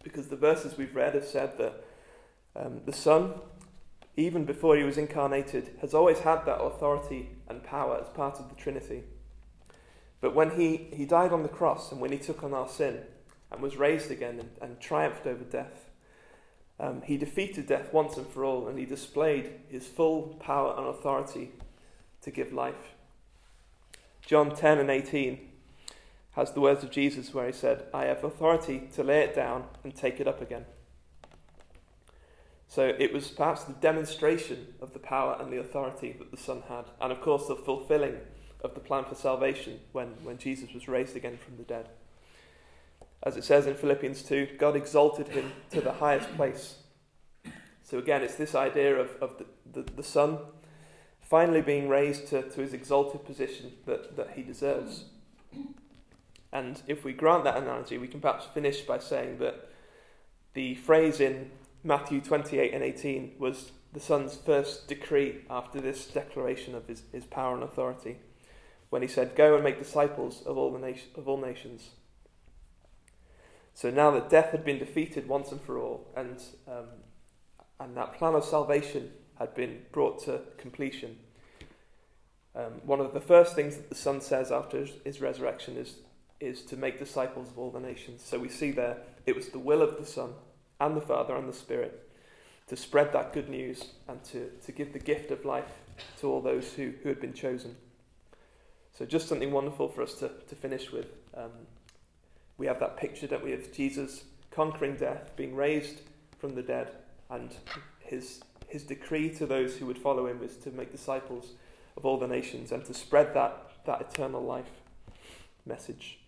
Because 0.04 0.28
the 0.28 0.36
verses 0.36 0.78
we've 0.78 0.96
read 0.96 1.13
have 1.13 1.26
said 1.26 1.58
that 1.58 1.86
um, 2.56 2.82
the 2.86 2.94
Son 2.94 3.34
even 4.17 4.46
before 4.46 4.76
he 4.76 4.84
was 4.84 4.98
incarnated, 4.98 5.72
has 5.80 5.94
always 5.94 6.20
had 6.20 6.46
that 6.46 6.62
authority 6.62 7.30
and 7.48 7.63
power 7.63 7.98
as 8.02 8.10
part 8.10 8.39
of 8.39 8.50
the 8.50 8.56
Trinity. 8.56 9.04
But 10.20 10.36
when 10.36 10.52
he, 10.52 10.89
he 10.94 11.06
died 11.06 11.32
on 11.32 11.44
the 11.44 11.50
cross 11.50 11.91
and 11.91 12.02
when 12.02 12.12
he 12.12 12.17
took 12.17 12.44
on 12.44 12.54
our 12.54 12.67
sin 12.67 13.02
and 13.52 13.62
was 13.62 13.78
raised 13.78 14.12
again 14.12 14.40
and, 14.40 14.50
and 14.62 14.80
triumphed 14.80 15.28
over 15.28 15.44
death, 15.44 15.90
um, 16.80 17.02
he 17.04 17.18
defeated 17.18 17.68
death 17.68 17.94
once 17.94 18.18
and 18.18 18.28
for 18.28 18.44
all 18.44 18.68
and 18.68 18.80
he 18.80 18.86
displayed 18.86 19.52
his 19.70 19.88
full 19.88 20.38
power 20.40 20.74
and 20.78 20.88
authority 20.88 21.52
to 22.22 22.32
give 22.32 22.54
life. 22.54 22.96
John 24.26 24.56
10 24.56 24.80
and 24.80 24.90
18 24.90 25.40
has 26.32 26.54
the 26.54 26.62
words 26.62 26.84
of 26.84 26.92
Jesus 26.92 27.34
where 27.34 27.48
he 27.48 27.52
said, 27.52 27.86
I 27.94 28.06
have 28.06 28.24
authority 28.24 28.90
to 28.96 29.04
lay 29.04 29.22
it 29.22 29.36
down 29.36 29.66
and 29.84 29.94
take 29.94 30.20
it 30.20 30.28
up 30.28 30.42
again. 30.42 30.66
So 32.68 32.96
it 32.98 33.12
was 33.12 33.28
perhaps 33.28 33.66
the 33.66 33.74
demonstration 33.74 34.76
of 34.80 34.94
the 34.94 35.00
power 35.00 35.38
and 35.40 35.52
the 35.52 35.60
authority 35.60 36.16
that 36.18 36.32
the 36.32 36.38
Son 36.38 36.64
had, 36.70 36.86
and 37.02 37.12
of 37.12 37.20
course 37.20 37.48
the 37.48 37.56
fulfilling 37.56 38.16
of 38.64 38.74
the 38.76 38.80
plan 38.80 39.04
for 39.04 39.16
salvation 39.16 39.82
when, 39.92 40.08
when 40.24 40.38
Jesus 40.38 40.74
was 40.74 40.88
raised 40.88 41.18
again 41.18 41.38
from 41.38 41.58
the 41.58 41.64
dead. 41.64 41.90
As 43.24 43.38
it 43.38 43.44
says 43.44 43.68
in 43.68 43.76
Philippians 43.76 44.24
2, 44.24 44.56
God 44.58 44.76
exalted 44.76 45.28
him 45.28 45.52
to 45.70 45.82
the 45.82 45.94
highest 45.94 46.36
place. 46.36 46.78
So 47.84 47.98
again, 47.98 48.24
it's 48.24 48.36
this 48.36 48.56
idea 48.56 48.96
of, 48.96 49.10
of 49.22 49.38
the, 49.38 49.46
the, 49.82 49.92
the 49.92 50.04
Son 50.04 50.40
finally 51.22 51.62
being 51.62 51.88
raised 51.88 52.28
to, 52.28 52.42
to 52.50 52.62
his 52.62 52.74
exalted 52.74 53.26
position 53.26 53.74
that, 53.86 54.16
that 54.16 54.32
he 54.32 54.42
deserves. 54.42 55.06
And 56.52 56.82
if 56.88 57.04
we 57.04 57.14
grant 57.14 57.44
that 57.46 57.58
analogy, 57.58 57.98
we 57.98 58.08
can 58.08 58.20
perhaps 58.20 58.46
finish 58.54 58.82
by 58.82 59.00
saying 59.00 59.38
that 59.38 59.70
the 60.54 60.76
phrase 60.76 61.22
in 61.22 61.52
Matthew 61.84 62.22
28 62.22 62.74
and 62.74 62.84
18 62.84 63.34
was 63.40 63.72
the 63.94 64.00
Son's 64.00 64.36
first 64.36 64.88
decree 64.88 65.42
after 65.50 65.80
this 65.80 66.06
declaration 66.06 66.76
of 66.76 66.88
his, 66.88 67.04
his 67.12 67.26
power 67.26 67.56
and 67.56 67.64
authority, 67.64 68.18
when 68.90 69.02
he 69.02 69.08
said, 69.08 69.36
Go 69.36 69.56
and 69.56 69.64
make 69.64 69.80
disciples 69.80 70.42
of 70.46 70.58
all, 70.58 70.72
the 70.72 70.98
of 71.16 71.28
all 71.28 71.38
nations. 71.38 71.92
So 73.74 73.90
now 73.90 74.12
that 74.12 74.30
death 74.30 74.52
had 74.52 74.66
been 74.66 74.80
defeated 74.80 75.28
once 75.28 75.52
and 75.52 75.62
for 75.62 75.78
all, 75.78 76.08
and, 76.16 76.42
um, 76.68 76.88
and 77.80 77.96
that 77.98 78.14
plan 78.14 78.36
of 78.36 78.44
salvation 78.44 79.12
had 79.40 79.56
been 79.56 79.80
brought 79.92 80.24
to 80.26 80.42
completion, 80.58 81.18
um, 82.56 82.82
one 82.86 83.00
of 83.00 83.14
the 83.14 83.22
first 83.22 83.56
things 83.56 83.78
that 83.78 83.90
the 83.90 83.96
Son 83.96 84.20
says 84.20 84.52
after 84.52 84.86
his, 85.06 85.22
resurrection 85.22 85.78
is, 85.78 85.96
is 86.40 86.64
to 86.64 86.76
make 86.76 87.00
disciples 87.00 87.50
of 87.50 87.58
all 87.58 87.72
the 87.72 87.80
nations. 87.80 88.22
So 88.24 88.38
we 88.40 88.50
see 88.50 88.72
there 88.72 88.98
it 89.26 89.36
was 89.36 89.50
the 89.50 89.60
will 89.60 89.82
of 89.82 89.98
the 89.98 90.06
Son 90.06 90.34
and 90.80 90.98
the 90.98 91.02
Father 91.02 91.36
and 91.36 91.48
the 91.48 91.54
Spirit 91.54 92.10
to 92.68 92.76
spread 92.76 93.14
that 93.14 93.34
good 93.34 93.50
news 93.50 93.86
and 94.08 94.24
to, 94.26 94.50
to 94.66 94.72
give 94.72 94.94
the 94.94 95.00
gift 95.00 95.32
of 95.32 95.46
life 95.46 95.72
to 96.20 96.30
all 96.30 96.42
those 96.42 96.74
who, 96.74 96.94
who 97.04 97.10
had 97.10 97.22
been 97.22 97.34
chosen. 97.34 97.76
So, 98.98 99.06
just 99.06 99.28
something 99.28 99.52
wonderful 99.52 99.88
for 99.90 100.02
us 100.02 100.16
to, 100.16 100.30
to 100.48 100.56
finish 100.56 100.92
with. 100.92 101.08
Um, 101.36 101.52
we 102.58 102.68
have 102.68 102.80
that 102.80 102.98
picture, 102.98 103.28
don't 103.28 103.44
we, 103.44 103.52
have 103.52 103.72
Jesus 103.72 104.24
conquering 104.52 104.96
death, 104.96 105.32
being 105.36 105.56
raised 105.56 106.02
from 106.38 106.56
the 106.56 106.62
dead, 106.62 106.92
and 107.30 107.56
his, 108.00 108.42
his 108.68 108.84
decree 108.84 109.30
to 109.30 109.46
those 109.46 109.78
who 109.78 109.86
would 109.86 109.98
follow 109.98 110.28
him 110.28 110.40
was 110.40 110.58
to 110.58 110.72
make 110.72 110.92
disciples 110.92 111.54
of 111.98 112.06
all 112.06 112.18
the 112.18 112.28
nations 112.28 112.72
and 112.72 112.84
to 112.86 112.94
spread 112.94 113.34
that, 113.34 113.72
that 113.86 114.02
eternal 114.02 114.42
life 114.42 114.70
message. 115.66 116.20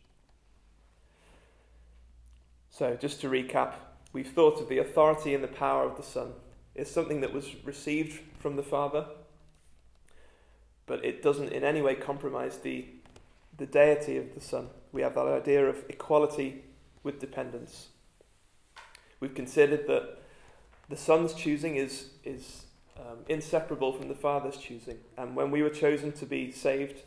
So, 2.70 2.96
just 2.96 3.22
to 3.22 3.30
recap, 3.30 3.74
we've 4.14 4.32
thought 4.32 4.60
of 4.60 4.70
the 4.70 4.80
authority 4.80 5.36
and 5.36 5.44
the 5.44 5.48
power 5.48 5.86
of 5.86 5.98
the 5.98 6.04
Son. 6.04 6.34
It's 6.76 6.90
something 6.90 7.22
that 7.22 7.34
was 7.34 7.64
received 7.64 8.20
from 8.40 8.56
the 8.56 8.64
Father, 8.64 9.06
but 10.86 11.06
it 11.06 11.22
doesn't 11.22 11.52
in 11.52 11.64
any 11.64 11.82
way 11.82 11.96
compromise 11.96 12.58
the, 12.58 12.86
the 13.58 13.68
deity 13.68 14.18
of 14.18 14.34
the 14.34 14.42
Son. 14.42 14.70
We 14.94 15.02
have 15.02 15.16
that 15.16 15.28
idea 15.28 15.68
of 15.68 15.84
equality 15.90 16.64
with 17.04 17.20
dependence. 17.20 17.90
We've 19.20 19.36
considered 19.36 19.86
that 19.88 20.20
the 20.88 20.96
Son's 20.96 21.34
choosing 21.34 21.76
is, 21.76 22.12
is 22.24 22.64
um, 22.98 23.18
inseparable 23.28 23.92
from 23.92 24.08
the 24.08 24.16
Father's 24.16 24.56
choosing. 24.56 25.00
And 25.18 25.36
when 25.36 25.52
we 25.52 25.62
were 25.62 25.70
chosen 25.70 26.14
to 26.14 26.26
be 26.26 26.52
saved, 26.52 27.02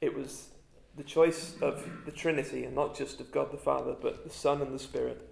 it 0.00 0.14
was 0.14 0.48
the 0.96 1.04
choice 1.04 1.56
of 1.60 1.86
the 2.06 2.12
Trinity, 2.12 2.64
and 2.64 2.74
not 2.74 2.96
just 2.96 3.20
of 3.20 3.30
God 3.30 3.52
the 3.52 3.58
Father, 3.58 3.94
but 4.00 4.24
the 4.24 4.30
Son 4.30 4.62
and 4.62 4.74
the 4.74 4.78
Spirit 4.78 5.28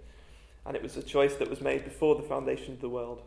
and 0.67 0.75
it 0.75 0.83
was 0.83 0.97
a 0.97 1.01
choice 1.01 1.35
that 1.35 1.49
was 1.49 1.61
made 1.61 1.85
before 1.85 2.15
the 2.15 2.23
foundation 2.23 2.73
of 2.73 2.81
the 2.81 2.89
world. 2.89 3.21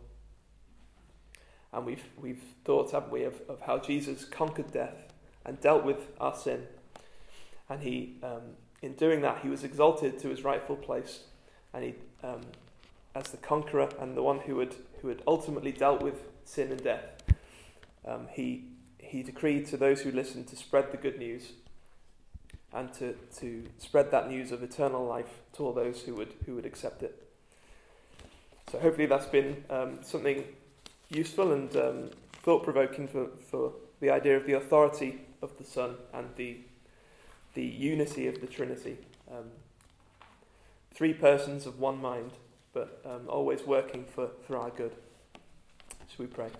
And 1.72 1.86
we've, 1.86 2.04
we've 2.20 2.42
thought, 2.66 2.90
haven't 2.90 3.10
we, 3.10 3.24
of, 3.24 3.40
of 3.48 3.62
how 3.62 3.78
Jesus 3.78 4.26
conquered 4.26 4.70
death 4.72 5.14
and 5.46 5.58
dealt 5.58 5.82
with 5.82 6.08
our 6.20 6.34
sin. 6.36 6.66
And 7.70 7.80
he, 7.80 8.16
um, 8.22 8.42
in 8.82 8.94
doing 8.94 9.22
that, 9.22 9.38
he 9.42 9.48
was 9.48 9.64
exalted 9.64 10.18
to 10.18 10.28
his 10.28 10.44
rightful 10.44 10.76
place. 10.76 11.20
And 11.72 11.84
he, 11.84 11.94
um, 12.22 12.40
as 13.14 13.30
the 13.30 13.38
conqueror 13.38 13.88
and 13.98 14.16
the 14.16 14.22
one 14.22 14.40
who 14.40 14.58
had, 14.58 14.74
who 15.00 15.08
had 15.08 15.22
ultimately 15.26 15.72
dealt 15.72 16.02
with 16.02 16.24
sin 16.44 16.72
and 16.72 16.82
death, 16.82 17.22
um, 18.04 18.26
he, 18.32 18.64
he 18.98 19.22
decreed 19.22 19.66
to 19.66 19.76
those 19.76 20.02
who 20.02 20.10
listened 20.10 20.48
to 20.48 20.56
spread 20.56 20.90
the 20.90 20.98
good 20.98 21.18
news 21.18 21.52
and 22.72 22.92
to, 22.94 23.14
to 23.38 23.64
spread 23.78 24.10
that 24.10 24.28
news 24.28 24.52
of 24.52 24.62
eternal 24.62 25.04
life 25.04 25.40
to 25.52 25.64
all 25.64 25.72
those 25.72 26.02
who 26.02 26.14
would, 26.14 26.34
who 26.46 26.54
would 26.54 26.66
accept 26.66 27.02
it. 27.02 27.28
so 28.70 28.78
hopefully 28.78 29.06
that's 29.06 29.26
been 29.26 29.64
um, 29.70 29.98
something 30.02 30.44
useful 31.08 31.52
and 31.52 31.76
um, 31.76 32.10
thought 32.42 32.62
provoking 32.62 33.08
for, 33.08 33.28
for 33.50 33.72
the 34.00 34.10
idea 34.10 34.36
of 34.36 34.46
the 34.46 34.52
authority 34.52 35.20
of 35.42 35.56
the 35.58 35.64
Son 35.64 35.96
and 36.14 36.28
the, 36.36 36.58
the 37.54 37.64
unity 37.64 38.26
of 38.26 38.40
the 38.40 38.46
Trinity. 38.46 38.98
Um, 39.30 39.50
three 40.92 41.12
persons 41.12 41.66
of 41.66 41.78
one 41.78 42.00
mind, 42.00 42.32
but 42.72 43.00
um, 43.04 43.22
always 43.28 43.62
working 43.62 44.04
for, 44.04 44.30
for 44.46 44.56
our 44.56 44.70
good. 44.70 44.92
Shall 46.08 46.18
we 46.18 46.26
pray? 46.26 46.50